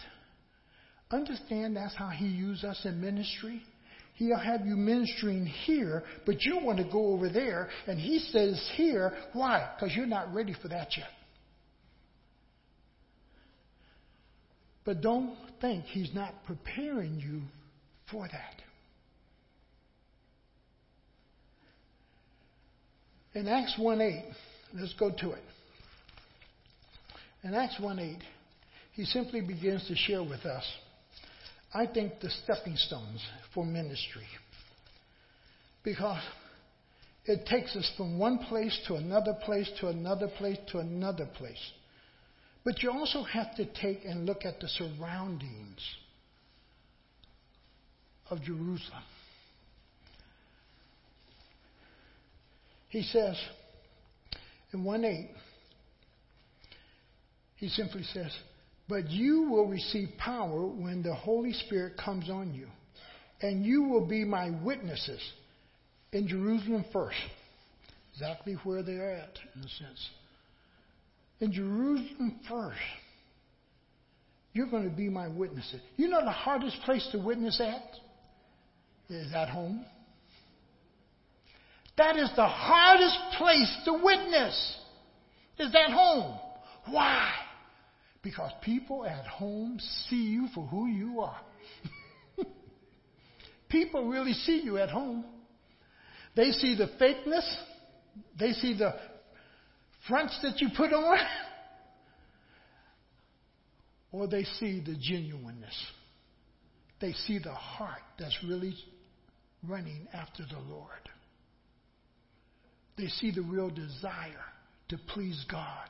Understand 1.11 1.77
that's 1.77 1.95
how 1.95 2.09
he 2.09 2.27
used 2.27 2.65
us 2.65 2.81
in 2.85 3.01
ministry. 3.01 3.63
He'll 4.15 4.39
have 4.39 4.67
you 4.67 4.77
ministering 4.77 5.47
here, 5.47 6.03
but 6.27 6.43
you 6.43 6.59
want 6.63 6.79
to 6.79 6.85
go 6.85 7.13
over 7.15 7.31
there, 7.31 7.69
and 7.87 7.99
he 7.99 8.19
says 8.19 8.71
here. 8.75 9.13
Why? 9.33 9.71
Because 9.75 9.97
you're 9.97 10.07
not 10.07 10.35
ready 10.35 10.55
for 10.61 10.69
that 10.69 10.89
yet. 10.97 11.09
But 14.85 15.01
don't 15.01 15.37
think 15.61 15.85
he's 15.85 16.15
not 16.15 16.35
preparing 16.47 17.21
you 17.21 17.43
for 18.11 18.27
that. 18.27 18.63
In 23.39 23.47
Acts 23.47 23.75
1 23.79 24.01
8, 24.01 24.25
let's 24.75 24.95
go 24.95 25.11
to 25.11 25.31
it. 25.33 25.43
In 27.45 27.55
Acts 27.55 27.79
1 27.79 27.99
8, 27.99 28.17
he 28.93 29.05
simply 29.05 29.41
begins 29.41 29.87
to 29.87 29.95
share 29.95 30.23
with 30.23 30.45
us 30.45 30.65
I 31.73 31.87
think, 31.87 32.21
the 32.21 32.31
stepping 32.31 32.77
stones 32.77 33.25
for 33.55 33.65
ministry. 33.65 34.27
Because 35.85 36.23
it 37.25 37.47
takes 37.47 37.77
us 37.77 37.91
from 37.97 38.19
one 38.19 38.39
place 38.39 38.79
to 38.89 38.97
another 38.97 39.35
place 39.45 39.71
to 39.81 39.89
another 39.89 40.29
place 40.29 40.59
to 40.73 40.79
another 40.79 41.27
place. 41.27 41.73
But 42.65 42.83
you 42.83 42.91
also 42.91 43.23
have 43.23 43.55
to 43.57 43.65
take 43.65 44.05
and 44.05 44.27
look 44.27 44.45
at 44.45 44.61
the 44.61 44.69
surroundings 44.69 45.81
of 48.29 48.43
Jerusalem. 48.43 49.03
He 52.89 53.03
says 53.03 53.37
in 54.73 54.85
1 54.85 55.05
8, 55.05 55.31
he 57.57 57.69
simply 57.69 58.03
says, 58.03 58.37
but 58.91 59.09
you 59.09 59.49
will 59.49 59.69
receive 59.69 60.09
power 60.19 60.67
when 60.67 61.03
the 61.03 61.15
Holy 61.15 61.53
Spirit 61.53 61.97
comes 61.97 62.29
on 62.29 62.53
you. 62.53 62.67
And 63.41 63.65
you 63.65 63.85
will 63.85 64.05
be 64.05 64.25
my 64.25 64.51
witnesses 64.51 65.21
in 66.13 66.27
Jerusalem 66.27 66.85
first. 66.93 67.17
Exactly 68.13 68.55
where 68.65 68.83
they're 68.83 69.13
at, 69.13 69.39
in 69.55 69.61
a 69.61 69.69
sense. 69.69 70.09
In 71.41 71.53
Jerusalem 71.53 72.41
first. 72.49 72.79
You're 74.53 74.67
going 74.67 74.89
to 74.89 74.95
be 74.95 75.09
my 75.09 75.29
witnesses. 75.29 75.81
You 75.97 76.09
know 76.09 76.25
the 76.25 76.31
hardest 76.31 76.77
place 76.85 77.07
to 77.13 77.19
witness 77.19 77.61
at? 77.61 77.83
Is 79.09 79.33
at 79.33 79.49
home. 79.49 79.85
That 81.97 82.17
is 82.17 82.31
the 82.37 82.47
hardest 82.47 83.19
place 83.39 83.77
to 83.85 83.93
witness. 84.03 84.77
Is 85.59 85.75
at 85.75 85.93
home. 85.93 86.39
Why? 86.89 87.31
Because 88.23 88.51
people 88.63 89.05
at 89.05 89.27
home 89.27 89.79
see 90.09 90.31
you 90.31 90.49
for 90.55 90.67
who 90.67 90.87
you 90.89 91.21
are. 91.21 91.41
people 93.69 94.09
really 94.09 94.33
see 94.33 94.63
you 94.63 94.79
at 94.79 94.91
home. 94.91 95.25
They 96.37 96.53
see 96.53 96.77
the 96.77 96.89
fakeness, 97.01 97.47
they 98.39 98.53
see 98.53 98.77
the 98.77 98.95
fronts 100.09 100.39
that 100.43 100.61
you 100.61 100.69
put 100.77 100.93
on, 100.93 101.19
or 104.13 104.27
they 104.27 104.45
see 104.45 104.83
the 104.85 104.97
genuineness. 105.01 105.77
They 107.01 107.13
see 107.13 107.39
the 107.39 107.55
heart 107.55 108.03
that's 108.19 108.37
really 108.47 108.75
running 109.67 110.07
after 110.13 110.43
the 110.43 110.73
Lord. 110.73 110.89
They 112.97 113.07
see 113.07 113.31
the 113.31 113.43
real 113.43 113.71
desire 113.71 114.45
to 114.91 114.99
please 115.15 115.45
God. 115.51 115.89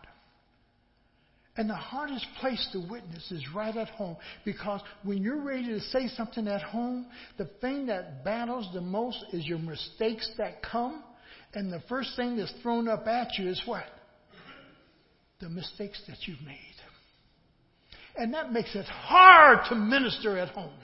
And 1.56 1.68
the 1.68 1.74
hardest 1.74 2.24
place 2.40 2.66
to 2.72 2.78
witness 2.78 3.30
is 3.32 3.44
right 3.54 3.76
at 3.76 3.88
home 3.88 4.16
because 4.44 4.80
when 5.02 5.18
you're 5.18 5.42
ready 5.42 5.66
to 5.66 5.80
say 5.80 6.06
something 6.08 6.46
at 6.46 6.62
home, 6.62 7.06
the 7.36 7.46
thing 7.60 7.86
that 7.86 8.24
battles 8.24 8.68
the 8.72 8.80
most 8.80 9.22
is 9.32 9.44
your 9.44 9.58
mistakes 9.58 10.30
that 10.38 10.62
come. 10.62 11.02
And 11.52 11.72
the 11.72 11.82
first 11.88 12.14
thing 12.16 12.36
that's 12.36 12.54
thrown 12.62 12.88
up 12.88 13.06
at 13.08 13.36
you 13.36 13.48
is 13.48 13.60
what? 13.66 13.84
The 15.40 15.48
mistakes 15.48 16.02
that 16.06 16.16
you've 16.26 16.42
made. 16.42 16.56
And 18.16 18.34
that 18.34 18.52
makes 18.52 18.74
it 18.74 18.86
hard 18.86 19.66
to 19.68 19.74
minister 19.74 20.36
at 20.36 20.48
home 20.48 20.74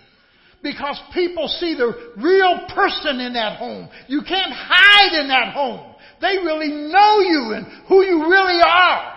because 0.63 0.99
people 1.13 1.49
see 1.49 1.75
the 1.75 2.13
real 2.17 2.67
person 2.75 3.21
in 3.21 3.35
that 3.35 3.59
home. 3.59 3.89
You 4.09 4.23
can't 4.23 4.53
hide 4.53 5.21
in 5.21 5.29
that 5.29 5.53
home. 5.53 5.95
They 6.21 6.39
really 6.39 6.69
know 6.69 7.21
you 7.21 7.53
and 7.55 7.67
who 7.89 8.03
you 8.03 8.31
really 8.31 8.61
are. 8.65 9.17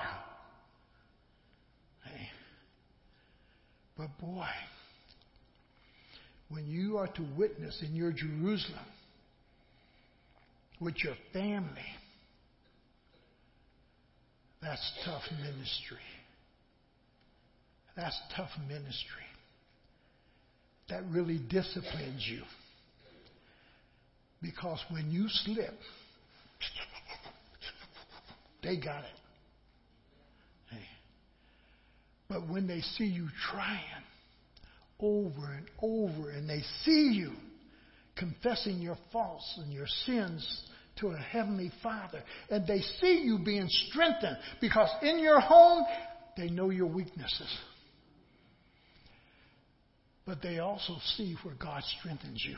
But 3.99 4.17
boy, 4.17 4.47
when 6.47 6.65
you 6.67 6.97
are 6.97 7.07
to 7.07 7.27
witness 7.37 7.83
in 7.85 7.95
your 7.95 8.13
Jerusalem 8.13 8.79
with 10.79 10.95
your 11.03 11.15
family, 11.33 11.81
that's 14.61 14.91
tough 15.05 15.23
ministry. 15.41 15.97
That's 17.95 18.17
tough 18.35 18.49
ministry. 18.67 19.27
That 20.89 21.03
really 21.09 21.39
disciplines 21.49 22.25
you. 22.29 22.41
Because 24.41 24.79
when 24.89 25.11
you 25.11 25.27
slip, 25.27 25.73
they 28.63 28.77
got 28.77 29.03
it. 29.03 29.19
But 32.29 32.47
when 32.47 32.67
they 32.67 32.81
see 32.81 33.05
you 33.05 33.27
trying 33.51 33.79
over 34.99 35.51
and 35.51 35.65
over 35.81 36.29
and 36.29 36.47
they 36.47 36.61
see 36.85 37.11
you 37.13 37.31
confessing 38.15 38.77
your 38.77 38.97
faults 39.11 39.59
and 39.63 39.73
your 39.73 39.87
sins 40.05 40.63
to 41.01 41.09
a 41.09 41.17
heavenly 41.17 41.71
Father 41.81 42.21
and 42.49 42.67
they 42.67 42.81
see 42.99 43.21
you 43.23 43.39
being 43.39 43.67
strengthened 43.89 44.37
because 44.61 44.89
in 45.01 45.19
your 45.19 45.39
home 45.39 45.85
they 46.37 46.49
know 46.49 46.69
your 46.69 46.87
weaknesses. 46.87 47.57
But 50.25 50.41
they 50.41 50.59
also 50.59 50.97
see 51.17 51.35
where 51.43 51.55
God 51.55 51.81
strengthens 51.99 52.43
you. 52.47 52.55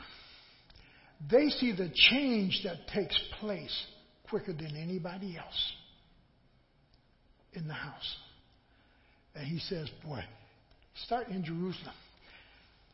They 1.30 1.48
see 1.48 1.72
the 1.72 1.90
change 2.10 2.60
that 2.64 2.86
takes 2.92 3.18
place 3.40 3.86
quicker 4.28 4.52
than 4.52 4.76
anybody 4.76 5.38
else 5.38 5.72
in 7.54 7.66
the 7.68 7.74
house. 7.74 8.16
And 9.34 9.46
he 9.46 9.58
says, 9.58 9.88
Boy, 10.04 10.20
start 11.06 11.28
in 11.28 11.44
Jerusalem. 11.44 11.94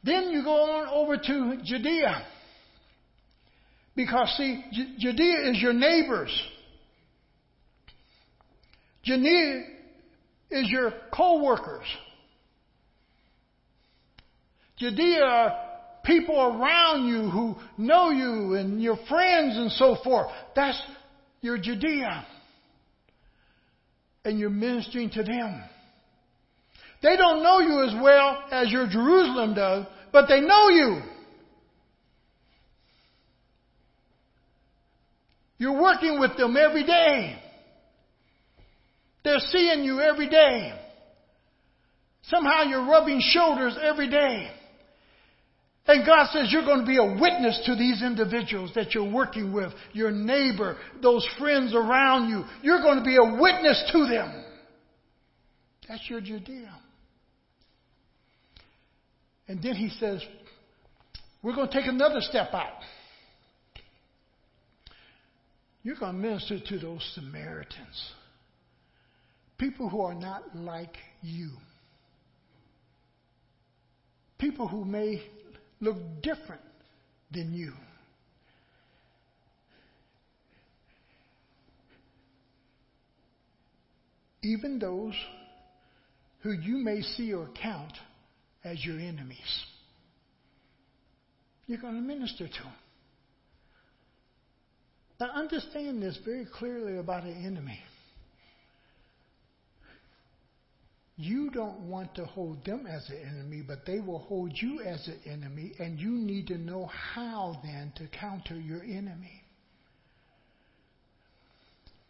Then 0.05 0.31
you 0.31 0.45
go 0.45 0.55
on 0.55 0.89
over 0.89 1.17
to 1.17 1.63
Judea. 1.65 2.25
Because, 3.99 4.33
see, 4.37 4.65
Judea 5.01 5.51
is 5.51 5.61
your 5.61 5.73
neighbors. 5.73 6.31
Judea 9.03 9.65
is 10.53 10.71
your 10.71 10.93
co 11.13 11.43
workers. 11.43 11.85
Judea 14.77 15.25
are 15.25 15.59
people 16.05 16.41
around 16.41 17.09
you 17.09 17.29
who 17.29 17.57
know 17.77 18.11
you 18.11 18.55
and 18.55 18.81
your 18.81 18.99
friends 19.09 19.57
and 19.57 19.73
so 19.73 19.97
forth. 20.05 20.29
That's 20.55 20.81
your 21.41 21.59
Judea. 21.59 22.25
And 24.25 24.39
you're 24.39 24.49
ministering 24.49 25.11
to 25.11 25.25
them. 25.25 25.61
They 27.03 27.17
don't 27.17 27.43
know 27.43 27.59
you 27.59 27.83
as 27.83 28.01
well 28.01 28.45
as 28.53 28.71
your 28.71 28.87
Jerusalem 28.87 29.55
does, 29.55 29.87
but 30.13 30.29
they 30.29 30.41
know 30.41 30.69
you. 30.69 31.03
You're 35.59 35.81
working 35.81 36.21
with 36.21 36.37
them 36.37 36.57
every 36.57 36.85
day. 36.85 37.39
They're 39.25 39.39
seeing 39.39 39.85
you 39.85 40.01
every 40.01 40.29
day. 40.29 40.73
Somehow 42.23 42.63
you're 42.63 42.87
rubbing 42.87 43.21
shoulders 43.21 43.77
every 43.83 44.09
day. 44.09 44.51
And 45.87 46.07
God 46.07 46.29
says 46.33 46.49
you're 46.51 46.67
going 46.67 46.81
to 46.81 46.87
be 46.87 46.99
a 46.99 47.21
witness 47.21 47.63
to 47.65 47.75
these 47.75 48.03
individuals 48.03 48.73
that 48.75 48.95
you're 48.95 49.11
working 49.11 49.53
with, 49.53 49.73
your 49.93 50.11
neighbor, 50.11 50.77
those 51.03 51.27
friends 51.39 51.75
around 51.75 52.29
you. 52.29 52.45
You're 52.63 52.83
going 52.83 52.99
to 52.99 53.05
be 53.05 53.17
a 53.17 53.41
witness 53.41 53.91
to 53.93 54.07
them. 54.07 54.45
That's 55.89 56.09
your 56.11 56.21
Judea. 56.21 56.79
And 59.49 59.63
then 59.63 59.75
he 59.75 59.89
says, 59.99 60.23
We're 61.43 61.55
going 61.55 61.69
to 61.69 61.75
take 61.75 61.87
another 61.87 62.21
step 62.21 62.53
out. 62.53 62.83
You're 65.83 65.97
going 65.97 66.15
to 66.15 66.19
minister 66.19 66.59
to 66.59 66.79
those 66.79 67.13
Samaritans, 67.15 68.13
people 69.57 69.89
who 69.89 70.01
are 70.01 70.15
not 70.15 70.57
like 70.57 70.97
you, 71.23 71.51
people 74.39 74.69
who 74.69 74.85
may 74.85 75.23
look 75.81 75.97
different 76.23 76.63
than 77.31 77.55
you. 77.55 77.73
Even 84.43 84.79
those 84.79 85.15
who 86.41 86.53
you 86.53 86.79
may 86.79 87.03
see 87.03 87.33
or 87.33 87.49
count 87.61 87.93
as 88.65 88.85
your 88.85 88.99
enemies. 88.99 89.65
You're 91.67 91.81
going 91.81 91.95
to 91.95 92.01
minister 92.01 92.47
to 92.47 92.63
them. 92.63 92.73
Now, 95.21 95.31
understand 95.35 96.03
this 96.03 96.19
very 96.25 96.47
clearly 96.47 96.99
about 96.99 97.25
an 97.25 97.45
enemy. 97.45 97.81
You 101.17 101.51
don't 101.51 101.81
want 101.81 102.15
to 102.15 102.25
hold 102.25 102.65
them 102.65 102.87
as 102.87 103.09
an 103.11 103.19
enemy, 103.29 103.65
but 103.67 103.85
they 103.85 103.99
will 103.99 104.21
hold 104.21 104.53
you 104.55 104.81
as 104.83 105.09
an 105.09 105.19
enemy, 105.27 105.73
and 105.81 105.99
you 105.99 106.11
need 106.11 106.47
to 106.47 106.59
know 106.59 106.87
how 106.87 107.61
then 107.65 107.93
to 107.97 108.07
counter 108.17 108.55
your 108.55 108.83
enemy. 108.83 109.43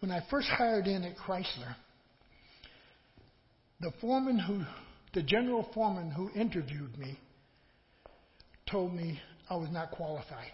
When 0.01 0.11
I 0.13 0.21
first 0.31 0.49
hired 0.49 0.87
in 0.87 1.05
at 1.05 1.17
Chrysler, 1.17 1.75
the 3.81 3.93
foreman 4.01 4.39
who 4.39 4.65
the 5.15 5.23
general 5.23 5.67
foreman 5.73 6.11
who 6.11 6.31
interviewed 6.39 6.99
me 6.99 7.19
told 8.71 8.93
me 8.93 9.19
I 9.49 9.57
was 9.57 9.71
not 9.71 9.91
qualified. 9.93 10.53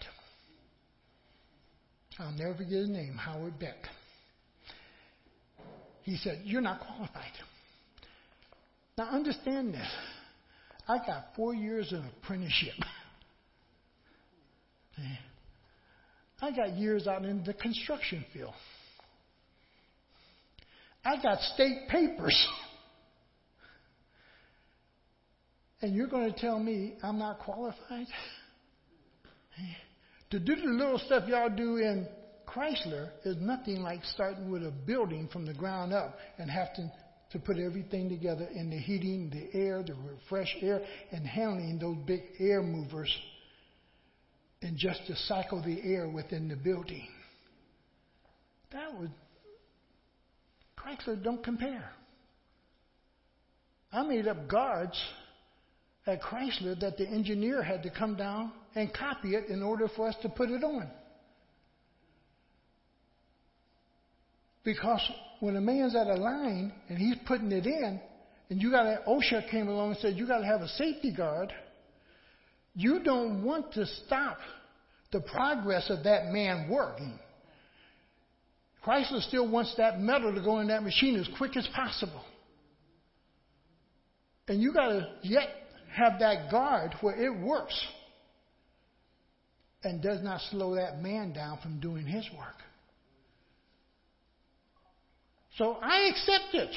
I'll 2.19 2.31
never 2.31 2.55
forget 2.55 2.71
his 2.71 2.89
name, 2.89 3.15
Howard 3.15 3.59
Beck. 3.59 3.75
He 6.03 6.17
said, 6.17 6.41
You're 6.45 6.61
not 6.61 6.79
qualified. 6.79 7.31
Now 8.97 9.09
understand 9.09 9.73
this. 9.73 9.87
I 10.87 10.97
got 10.99 11.29
four 11.35 11.53
years 11.53 11.91
of 11.91 12.03
apprenticeship. 12.05 12.75
I 16.41 16.51
got 16.51 16.77
years 16.77 17.07
out 17.07 17.25
in 17.25 17.43
the 17.43 17.53
construction 17.53 18.23
field. 18.33 18.53
I 21.03 21.21
got 21.21 21.39
state 21.53 21.87
papers. 21.89 22.47
And 25.81 25.95
you're 25.95 26.07
going 26.07 26.31
to 26.31 26.39
tell 26.39 26.59
me 26.59 26.93
I'm 27.03 27.19
not 27.19 27.39
qualified? 27.39 28.07
To 30.35 30.41
do 30.41 30.53
the 30.53 30.67
little 30.67 30.99
stuff 30.99 31.29
y'all 31.29 31.47
do 31.47 31.77
in 31.77 32.09
Chrysler 32.45 33.11
is 33.23 33.37
nothing 33.39 33.81
like 33.81 34.03
starting 34.03 34.51
with 34.51 34.63
a 34.63 34.71
building 34.85 35.29
from 35.31 35.45
the 35.45 35.53
ground 35.53 35.93
up 35.93 36.17
and 36.37 36.51
having 36.51 36.91
to 37.31 37.39
put 37.39 37.57
everything 37.57 38.09
together 38.09 38.45
in 38.53 38.69
the 38.69 38.77
heating, 38.77 39.29
the 39.29 39.57
air, 39.57 39.81
the 39.81 39.95
fresh 40.27 40.53
air, 40.59 40.81
and 41.13 41.25
handling 41.25 41.79
those 41.79 41.95
big 42.05 42.23
air 42.37 42.61
movers 42.61 43.09
and 44.61 44.75
just 44.75 45.07
to 45.07 45.15
cycle 45.15 45.63
the 45.63 45.79
air 45.81 46.09
within 46.09 46.49
the 46.49 46.57
building. 46.57 47.07
That 48.73 48.93
would 48.99 49.11
Chrysler 50.77 51.23
don't 51.23 51.45
compare. 51.45 51.93
I 53.89 54.03
made 54.03 54.27
up 54.27 54.49
guards 54.49 55.01
at 56.07 56.21
Chrysler 56.21 56.79
that 56.79 56.97
the 56.97 57.07
engineer 57.07 57.63
had 57.63 57.83
to 57.83 57.89
come 57.89 58.15
down 58.15 58.51
and 58.75 58.93
copy 58.93 59.35
it 59.35 59.49
in 59.49 59.63
order 59.63 59.87
for 59.95 60.07
us 60.07 60.15
to 60.21 60.29
put 60.29 60.49
it 60.49 60.63
on. 60.63 60.89
Because 64.63 65.01
when 65.39 65.55
a 65.55 65.61
man's 65.61 65.95
at 65.95 66.07
a 66.07 66.15
line 66.15 66.73
and 66.89 66.97
he's 66.97 67.15
putting 67.27 67.51
it 67.51 67.65
in, 67.65 67.99
and 68.49 68.61
you 68.61 68.71
got 68.71 68.85
a, 68.85 69.01
OSHA 69.07 69.49
came 69.49 69.67
along 69.67 69.91
and 69.91 69.99
said 69.99 70.15
you 70.15 70.27
got 70.27 70.39
to 70.39 70.45
have 70.45 70.61
a 70.61 70.67
safety 70.69 71.13
guard, 71.15 71.51
you 72.75 73.01
don't 73.03 73.43
want 73.43 73.73
to 73.73 73.85
stop 74.05 74.37
the 75.11 75.21
progress 75.21 75.89
of 75.89 76.03
that 76.03 76.31
man 76.31 76.69
working. 76.69 77.19
Chrysler 78.85 79.21
still 79.21 79.47
wants 79.49 79.73
that 79.77 79.99
metal 79.99 80.33
to 80.33 80.41
go 80.41 80.59
in 80.59 80.67
that 80.67 80.83
machine 80.83 81.19
as 81.19 81.27
quick 81.37 81.55
as 81.57 81.67
possible. 81.75 82.23
And 84.47 84.61
you 84.61 84.73
got 84.73 84.89
to 84.89 85.09
yet 85.23 85.47
have 85.95 86.19
that 86.19 86.51
guard 86.51 86.93
where 87.01 87.15
it 87.15 87.33
works 87.39 87.79
and 89.83 90.01
does 90.01 90.21
not 90.21 90.41
slow 90.51 90.75
that 90.75 91.01
man 91.01 91.31
down 91.31 91.59
from 91.61 91.79
doing 91.79 92.05
his 92.05 92.27
work. 92.37 92.55
So 95.57 95.77
I 95.81 96.09
accept 96.09 96.53
it. 96.53 96.75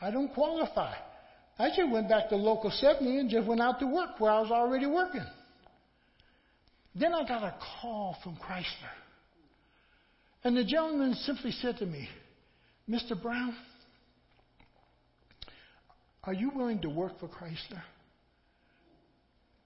I 0.00 0.10
don't 0.10 0.32
qualify. 0.34 0.94
I 1.58 1.68
just 1.68 1.90
went 1.90 2.08
back 2.08 2.28
to 2.30 2.36
local 2.36 2.70
70 2.70 3.18
and 3.18 3.30
just 3.30 3.46
went 3.46 3.60
out 3.60 3.78
to 3.80 3.86
work 3.86 4.18
where 4.18 4.32
I 4.32 4.40
was 4.40 4.50
already 4.50 4.86
working. 4.86 5.24
Then 6.94 7.14
I 7.14 7.26
got 7.26 7.42
a 7.42 7.54
call 7.80 8.16
from 8.24 8.36
Chrysler. 8.36 8.64
And 10.44 10.56
the 10.56 10.64
gentleman 10.64 11.14
simply 11.14 11.52
said 11.52 11.76
to 11.78 11.86
me, 11.86 12.08
Mr. 12.88 13.20
Brown, 13.20 13.54
are 16.26 16.34
you 16.34 16.50
willing 16.54 16.80
to 16.80 16.90
work 16.90 17.18
for 17.20 17.28
Chrysler? 17.28 17.82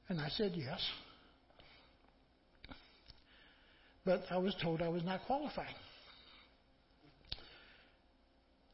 And 0.09 0.21
I 0.21 0.29
said, 0.29 0.53
Yes. 0.55 0.81
But 4.05 4.25
I 4.31 4.39
was 4.39 4.55
told 4.63 4.83
I 4.83 4.89
was 4.89 5.05
not 5.05 5.21
qualified. 5.27 5.75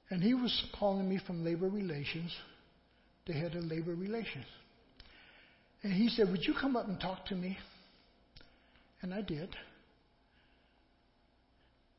And 0.09 0.23
he 0.23 0.35
was 0.35 0.65
calling 0.79 1.09
me 1.09 1.21
from 1.27 1.45
labor 1.45 1.69
relations, 1.69 2.33
the 3.27 3.33
head 3.33 3.55
of 3.55 3.65
labor 3.65 3.95
relations. 3.95 4.45
And 5.83 5.93
he 5.93 6.09
said, 6.09 6.31
Would 6.31 6.45
you 6.45 6.55
come 6.59 6.77
up 6.77 6.89
and 6.89 6.99
talk 7.01 7.27
to 7.27 7.35
me? 7.35 7.59
And 9.03 9.13
I 9.13 9.21
did. 9.21 9.55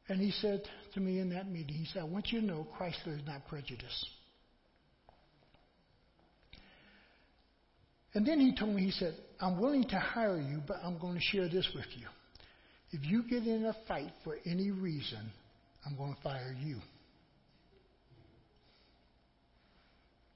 And 0.09 0.21
he 0.21 0.31
said 0.31 0.63
to 0.93 0.99
me 0.99 1.19
in 1.19 1.29
that 1.31 1.49
meeting, 1.49 1.75
he 1.75 1.85
said, 1.85 2.01
I 2.01 2.05
want 2.05 2.31
you 2.31 2.39
to 2.39 2.45
know 2.45 2.65
Chrysler 2.79 3.19
is 3.19 3.25
not 3.27 3.47
prejudiced. 3.47 4.07
And 8.18 8.26
then 8.26 8.39
he 8.39 8.51
told 8.55 8.74
me, 8.74 8.82
he 8.82 8.89
said, 8.89 9.13
I'm 9.39 9.61
willing 9.61 9.84
to 9.89 9.99
hire 9.99 10.41
you, 10.41 10.59
but 10.65 10.78
I'm 10.84 10.97
going 10.97 11.13
to 11.13 11.22
share 11.22 11.47
this 11.47 11.70
with 11.76 11.86
you. 11.95 12.07
If 12.89 13.05
you 13.05 13.22
get 13.30 13.45
in 13.45 13.63
a 13.63 13.76
fight 13.88 14.11
for 14.24 14.38
any 14.43 14.72
reason, 14.72 15.20
I'm 15.86 15.95
going 15.95 16.15
to 16.15 16.22
fire 16.24 16.55
you. 16.59 16.78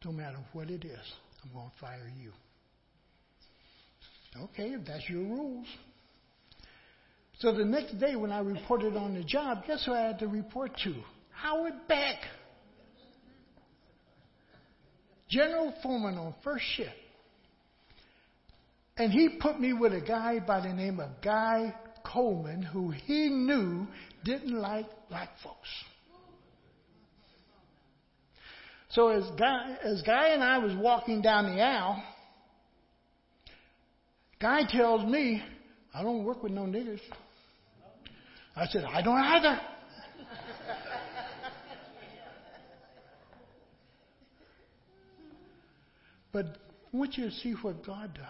No 0.05 0.11
matter 0.11 0.37
what 0.53 0.69
it 0.69 0.85
is, 0.85 0.99
I'm 1.43 1.51
going 1.53 1.71
to 1.71 1.79
fire 1.81 2.11
you. 2.21 2.31
Okay, 4.43 4.75
if 4.75 4.85
that's 4.85 5.09
your 5.09 5.23
rules. 5.23 5.65
So 7.39 7.51
the 7.51 7.65
next 7.65 7.99
day 7.99 8.15
when 8.15 8.31
I 8.31 8.41
reported 8.41 8.95
on 8.95 9.15
the 9.15 9.23
job, 9.23 9.63
guess 9.65 9.83
who 9.87 9.93
I 9.93 10.01
had 10.01 10.19
to 10.19 10.27
report 10.27 10.69
to? 10.83 10.93
Howard 11.31 11.73
Beck. 11.87 12.17
General 15.27 15.73
foreman 15.81 16.19
on 16.19 16.35
first 16.43 16.65
shift. 16.75 16.91
And 18.97 19.11
he 19.11 19.29
put 19.39 19.59
me 19.59 19.73
with 19.73 19.93
a 19.93 20.01
guy 20.01 20.39
by 20.39 20.61
the 20.61 20.73
name 20.73 20.99
of 20.99 21.09
Guy 21.23 21.73
Coleman, 22.03 22.61
who 22.61 22.91
he 22.91 23.29
knew 23.29 23.87
didn't 24.23 24.53
like 24.53 24.85
black 25.09 25.29
folks. 25.43 25.69
So 28.89 29.07
as 29.07 29.23
Guy, 29.39 29.77
as 29.83 30.01
Guy 30.01 30.29
and 30.29 30.43
I 30.43 30.57
was 30.57 30.75
walking 30.75 31.21
down 31.21 31.55
the 31.55 31.61
aisle, 31.61 32.03
Guy 34.41 34.63
tells 34.69 35.09
me, 35.09 35.41
I 35.93 36.03
don't 36.03 36.25
work 36.25 36.43
with 36.43 36.51
no 36.51 36.63
niggers. 36.63 36.99
I 38.55 38.65
said, 38.67 38.83
I 38.83 39.01
don't 39.01 39.17
either. 39.17 39.61
but 46.33 46.45
I 46.45 46.97
want 46.97 47.17
you 47.17 47.25
to 47.29 47.31
see 47.31 47.53
what 47.61 47.85
God 47.85 48.13
does. 48.13 48.25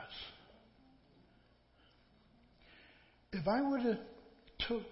If 3.34 3.48
I 3.48 3.62
would 3.62 3.82
have 3.82 4.00
took 4.68 4.84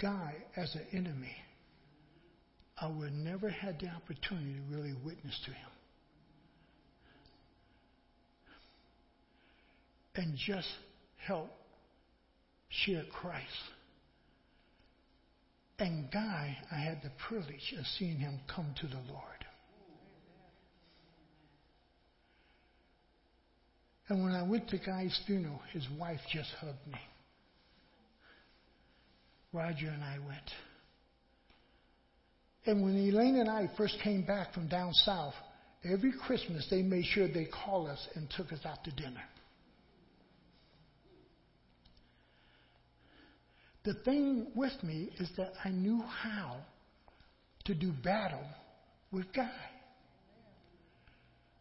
Guy 0.00 0.34
as 0.56 0.74
an 0.74 0.86
enemy, 0.92 1.36
I 2.80 2.88
would 2.88 3.12
never 3.12 3.48
had 3.48 3.78
the 3.78 3.88
opportunity 3.88 4.54
to 4.54 4.76
really 4.76 4.94
witness 5.04 5.38
to 5.44 5.50
him. 5.52 5.68
And 10.14 10.36
just 10.36 10.68
help 11.26 11.50
share 12.68 13.04
Christ. 13.12 13.46
And 15.78 16.10
Guy, 16.10 16.56
I 16.70 16.76
had 16.76 17.02
the 17.02 17.10
privilege 17.28 17.74
of 17.78 17.86
seeing 17.98 18.18
him 18.18 18.40
come 18.54 18.74
to 18.80 18.86
the 18.86 19.00
Lord. 19.10 19.44
And 24.08 24.24
when 24.24 24.34
I 24.34 24.42
went 24.42 24.68
to 24.70 24.78
Guy's 24.78 25.18
funeral, 25.26 25.60
his 25.72 25.86
wife 25.98 26.20
just 26.32 26.50
hugged 26.60 26.86
me. 26.86 26.98
Roger 29.52 29.88
and 29.88 30.02
I 30.02 30.18
went. 30.26 30.50
And 32.64 32.82
when 32.82 32.96
Elaine 32.96 33.36
and 33.36 33.50
I 33.50 33.68
first 33.76 33.96
came 34.02 34.24
back 34.24 34.54
from 34.54 34.68
down 34.68 34.92
south, 34.92 35.34
every 35.84 36.12
Christmas 36.26 36.66
they 36.70 36.82
made 36.82 37.04
sure 37.06 37.28
they 37.28 37.46
called 37.46 37.88
us 37.88 38.08
and 38.14 38.28
took 38.36 38.52
us 38.52 38.60
out 38.64 38.84
to 38.84 38.92
dinner. 38.92 39.22
The 43.84 43.94
thing 44.04 44.46
with 44.54 44.72
me 44.84 45.10
is 45.18 45.28
that 45.36 45.52
I 45.64 45.70
knew 45.70 46.02
how 46.02 46.58
to 47.64 47.74
do 47.74 47.92
battle 48.04 48.46
with 49.10 49.32
Guy. 49.34 49.50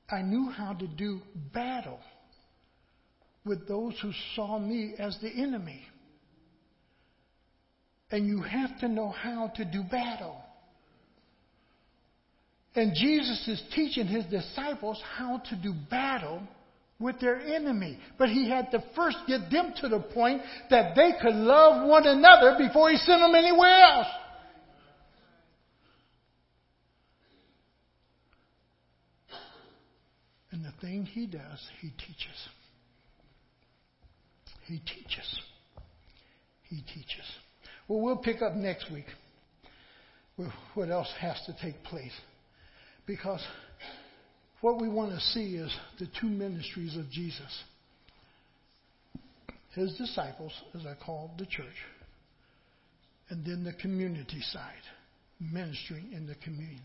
I 0.10 0.22
knew 0.22 0.50
how 0.50 0.74
to 0.74 0.88
do 0.88 1.22
battle 1.54 2.00
with 3.44 3.68
those 3.68 3.98
who 4.02 4.12
saw 4.36 4.60
me 4.60 4.94
as 5.00 5.18
the 5.22 5.30
enemy. 5.30 5.82
And 8.12 8.28
you 8.28 8.42
have 8.42 8.78
to 8.80 8.88
know 8.88 9.10
how 9.10 9.52
to 9.56 9.66
do 9.66 9.84
battle. 9.84 10.38
And 12.76 12.94
Jesus 12.96 13.48
is 13.48 13.62
teaching 13.74 14.08
his 14.08 14.26
disciples 14.26 15.02
how 15.18 15.42
to 15.50 15.56
do 15.56 15.74
battle 15.90 16.42
with 17.00 17.20
their 17.20 17.40
enemy. 17.40 17.98
But 18.18 18.30
he 18.30 18.50
had 18.50 18.72
to 18.72 18.84
first 18.96 19.18
get 19.28 19.50
them 19.50 19.74
to 19.82 19.90
the 19.90 20.00
point 20.00 20.42
that 20.70 20.96
they 20.96 21.12
could 21.22 21.36
love 21.36 21.88
one 21.88 22.06
another 22.06 22.56
before 22.58 22.90
he 22.90 22.98
sent 22.98 23.22
them 23.22 23.36
anywhere 23.36 23.82
else. 23.82 24.08
And 30.52 30.66
the 30.66 30.74
thing 30.82 31.06
he 31.06 31.28
does, 31.28 31.60
he 31.80 31.90
teaches. 31.92 32.50
He 34.66 34.80
teaches. 34.80 35.40
He 36.70 36.82
teaches. 36.82 37.26
Well, 37.88 38.02
we'll 38.02 38.18
pick 38.18 38.42
up 38.42 38.56
next 38.56 38.92
week 38.92 39.06
with 40.38 40.50
what 40.74 40.90
else 40.90 41.12
has 41.20 41.42
to 41.46 41.56
take 41.62 41.84
place. 41.84 42.14
Because 43.06 43.46
what 44.62 44.80
we 44.80 44.88
want 44.88 45.12
to 45.12 45.20
see 45.20 45.56
is 45.56 45.76
the 46.00 46.08
two 46.20 46.28
ministries 46.28 46.96
of 46.96 47.10
Jesus 47.10 47.64
his 49.74 49.94
disciples, 49.96 50.52
as 50.76 50.86
I 50.86 50.96
call 51.04 51.32
the 51.38 51.46
church, 51.46 51.68
and 53.30 53.46
then 53.46 53.64
the 53.64 53.74
community 53.74 54.42
side, 54.42 54.84
ministering 55.40 56.12
in 56.14 56.28
the 56.28 56.36
community. 56.36 56.82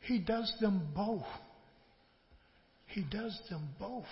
He 0.00 0.18
does 0.18 0.52
them 0.60 0.88
both. 0.94 1.26
He 2.86 3.02
does 3.02 3.38
them 3.50 3.68
both. 3.78 4.06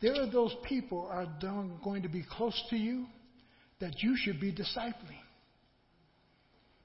There 0.00 0.14
are 0.14 0.30
those 0.30 0.54
people 0.68 1.08
are 1.10 1.26
going 1.82 2.02
to 2.02 2.08
be 2.08 2.24
close 2.30 2.60
to 2.70 2.76
you 2.76 3.06
that 3.80 4.02
you 4.02 4.16
should 4.16 4.40
be 4.40 4.52
discipling, 4.52 5.22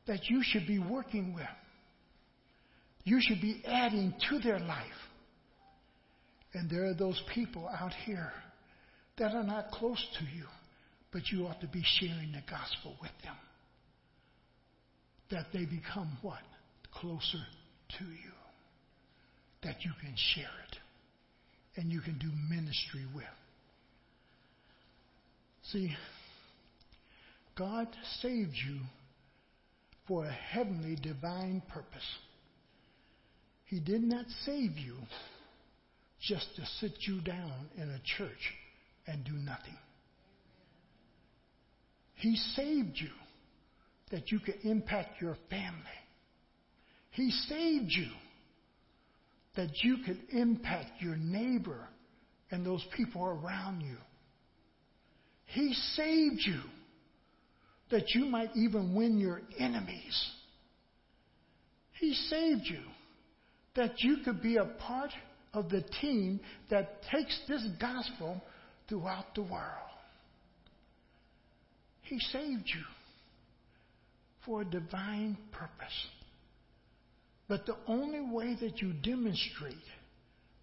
that 0.07 0.29
you 0.29 0.41
should 0.43 0.67
be 0.67 0.79
working 0.79 1.33
with. 1.33 1.45
You 3.03 3.19
should 3.21 3.41
be 3.41 3.61
adding 3.65 4.13
to 4.29 4.39
their 4.39 4.59
life. 4.59 4.85
And 6.53 6.69
there 6.69 6.85
are 6.85 6.93
those 6.93 7.21
people 7.33 7.67
out 7.67 7.93
here 8.05 8.31
that 9.17 9.33
are 9.33 9.43
not 9.43 9.71
close 9.71 10.05
to 10.19 10.25
you, 10.35 10.45
but 11.11 11.21
you 11.31 11.47
ought 11.47 11.61
to 11.61 11.67
be 11.67 11.83
sharing 11.99 12.31
the 12.31 12.43
gospel 12.49 12.95
with 13.01 13.11
them. 13.23 13.35
That 15.31 15.45
they 15.53 15.65
become 15.65 16.17
what? 16.21 16.41
Closer 16.93 17.45
to 17.99 18.03
you. 18.03 18.31
That 19.63 19.75
you 19.85 19.91
can 20.01 20.13
share 20.15 20.49
it 20.69 20.77
and 21.77 21.91
you 21.91 22.01
can 22.01 22.17
do 22.17 22.27
ministry 22.49 23.05
with. 23.15 23.23
See, 25.71 25.95
God 27.57 27.87
saved 28.21 28.55
you 28.67 28.79
for 30.07 30.25
a 30.25 30.31
heavenly 30.31 30.95
divine 30.95 31.61
purpose. 31.69 32.07
He 33.65 33.79
did 33.79 34.03
not 34.03 34.25
save 34.45 34.77
you 34.77 34.95
just 36.21 36.47
to 36.55 36.65
sit 36.79 36.93
you 37.07 37.21
down 37.21 37.69
in 37.77 37.89
a 37.89 38.01
church 38.17 38.53
and 39.07 39.23
do 39.23 39.33
nothing. 39.33 39.77
He 42.15 42.35
saved 42.55 42.97
you 42.97 43.09
that 44.11 44.31
you 44.31 44.39
could 44.39 44.59
impact 44.63 45.21
your 45.21 45.37
family. 45.49 45.81
He 47.11 47.31
saved 47.31 47.91
you 47.91 48.09
that 49.55 49.83
you 49.83 49.97
could 50.05 50.19
impact 50.31 51.01
your 51.01 51.15
neighbor 51.15 51.87
and 52.51 52.65
those 52.65 52.85
people 52.95 53.25
around 53.25 53.81
you. 53.81 53.97
He 55.45 55.73
saved 55.95 56.41
you 56.45 56.61
that 57.91 58.09
you 58.15 58.25
might 58.25 58.49
even 58.55 58.95
win 58.95 59.19
your 59.19 59.41
enemies. 59.59 60.31
He 61.99 62.13
saved 62.13 62.63
you 62.65 62.81
that 63.75 63.99
you 63.99 64.17
could 64.25 64.41
be 64.41 64.57
a 64.57 64.65
part 64.65 65.11
of 65.53 65.69
the 65.69 65.83
team 66.01 66.39
that 66.69 67.01
takes 67.11 67.39
this 67.47 67.63
gospel 67.79 68.41
throughout 68.87 69.35
the 69.35 69.43
world. 69.43 69.91
He 72.01 72.19
saved 72.31 72.63
you 72.65 72.83
for 74.45 74.61
a 74.61 74.65
divine 74.65 75.37
purpose. 75.51 76.07
But 77.47 77.65
the 77.65 77.75
only 77.87 78.21
way 78.21 78.57
that 78.61 78.81
you 78.81 78.93
demonstrate 78.93 79.75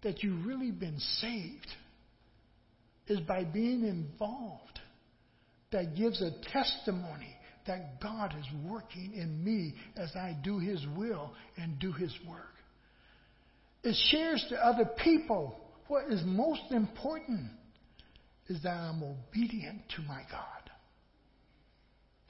that 0.01 0.23
you've 0.23 0.45
really 0.45 0.71
been 0.71 0.99
saved 0.99 1.67
is 3.07 3.19
by 3.21 3.43
being 3.43 3.83
involved. 3.85 4.78
That 5.71 5.95
gives 5.95 6.21
a 6.21 6.31
testimony 6.51 7.35
that 7.67 8.01
God 8.01 8.33
is 8.39 8.45
working 8.69 9.13
in 9.13 9.43
me 9.43 9.75
as 9.95 10.09
I 10.15 10.35
do 10.43 10.57
His 10.57 10.83
will 10.97 11.33
and 11.57 11.77
do 11.79 11.91
His 11.91 12.13
work. 12.27 12.55
It 13.83 13.95
shares 14.09 14.43
to 14.49 14.55
other 14.57 14.89
people 15.03 15.55
what 15.87 16.11
is 16.11 16.21
most 16.25 16.71
important 16.71 17.51
is 18.47 18.61
that 18.63 18.75
I'm 18.75 19.03
obedient 19.03 19.81
to 19.95 20.01
my 20.03 20.21
God. 20.31 20.71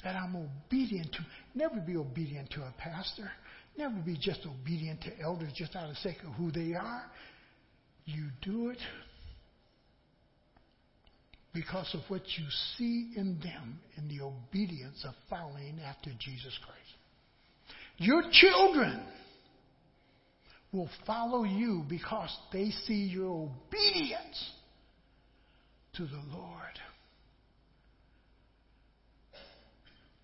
That 0.03 0.15
I'm 0.15 0.35
obedient 0.35 1.11
to, 1.13 1.19
never 1.55 1.79
be 1.79 1.95
obedient 1.97 2.49
to 2.51 2.61
a 2.61 2.73
pastor. 2.77 3.31
Never 3.77 3.95
be 3.95 4.17
just 4.19 4.41
obedient 4.45 5.01
to 5.03 5.19
elders 5.21 5.51
just 5.55 5.75
out 5.75 5.89
of 5.89 5.97
sake 5.97 6.17
of 6.27 6.33
who 6.33 6.51
they 6.51 6.73
are. 6.73 7.03
You 8.05 8.27
do 8.41 8.69
it 8.69 8.79
because 11.53 11.93
of 11.93 12.01
what 12.09 12.21
you 12.37 12.45
see 12.77 13.11
in 13.15 13.39
them 13.39 13.79
in 13.97 14.07
the 14.07 14.23
obedience 14.23 15.03
of 15.03 15.13
following 15.29 15.79
after 15.85 16.11
Jesus 16.19 16.57
Christ. 16.63 16.79
Your 17.97 18.23
children 18.31 19.01
will 20.71 20.89
follow 21.05 21.43
you 21.43 21.83
because 21.89 22.35
they 22.53 22.69
see 22.85 23.05
your 23.05 23.49
obedience 23.49 24.51
to 25.95 26.03
the 26.05 26.21
Lord. 26.31 26.79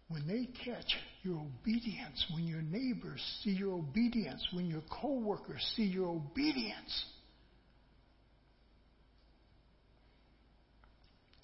When 0.07 0.28
they 0.28 0.47
catch 0.63 0.95
your 1.23 1.39
obedience, 1.39 2.26
when 2.34 2.45
your 2.45 2.61
neighbors 2.61 3.21
see 3.43 3.49
your 3.49 3.73
obedience, 3.73 4.47
when 4.53 4.67
your 4.67 4.84
coworkers 4.89 5.65
see 5.76 5.86
your 5.86 6.09
obedience, 6.09 7.05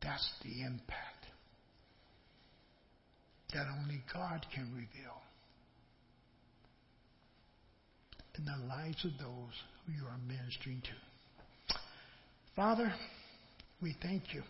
that's 0.01 0.29
the 0.43 0.61
impact 0.61 1.25
that 3.53 3.65
only 3.79 4.01
God 4.13 4.45
can 4.53 4.71
reveal 4.73 5.21
in 8.37 8.45
the 8.45 8.67
lives 8.67 9.03
of 9.05 9.11
those 9.19 9.53
who 9.85 9.93
you 9.93 10.05
are 10.07 10.17
ministering 10.27 10.81
to. 10.81 11.75
Father, 12.55 12.93
we 13.81 13.95
thank 14.01 14.33
you 14.33 14.41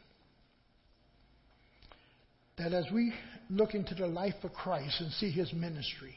that 2.58 2.74
as 2.74 2.86
we 2.94 3.14
look 3.50 3.74
into 3.74 3.96
the 3.96 4.08
life 4.08 4.36
of 4.44 4.54
Christ 4.54 5.02
and 5.02 5.12
see 5.14 5.32
his 5.32 5.52
ministry, 5.54 6.16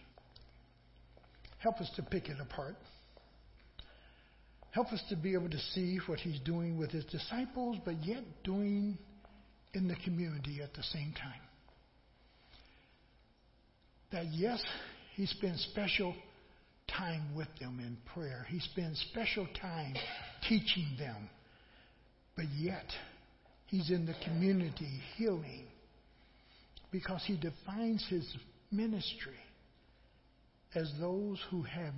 help 1.58 1.80
us 1.80 1.90
to 1.96 2.02
pick 2.02 2.28
it 2.28 2.36
apart. 2.40 2.76
Help 4.70 4.92
us 4.92 5.02
to 5.08 5.16
be 5.16 5.34
able 5.34 5.50
to 5.50 5.60
see 5.72 5.98
what 6.06 6.18
he's 6.18 6.40
doing 6.40 6.76
with 6.76 6.90
his 6.90 7.04
disciples, 7.06 7.78
but 7.84 7.94
yet 8.04 8.22
doing 8.42 8.98
in 9.74 9.88
the 9.88 9.96
community 10.04 10.60
at 10.62 10.72
the 10.74 10.82
same 10.82 11.12
time. 11.12 11.40
That 14.12 14.26
yes, 14.32 14.62
he 15.16 15.26
spends 15.26 15.66
special 15.72 16.14
time 16.88 17.34
with 17.36 17.48
them 17.60 17.80
in 17.80 17.96
prayer. 18.14 18.46
He 18.48 18.60
spends 18.60 19.04
special 19.10 19.46
time 19.60 19.94
teaching 20.48 20.96
them. 20.98 21.28
But 22.36 22.46
yet, 22.56 22.86
he's 23.66 23.90
in 23.90 24.06
the 24.06 24.14
community 24.24 25.00
healing 25.16 25.64
because 26.90 27.22
he 27.26 27.36
defines 27.36 28.04
his 28.08 28.24
ministry 28.70 29.32
as 30.74 30.92
those 31.00 31.40
who 31.50 31.62
have 31.62 31.94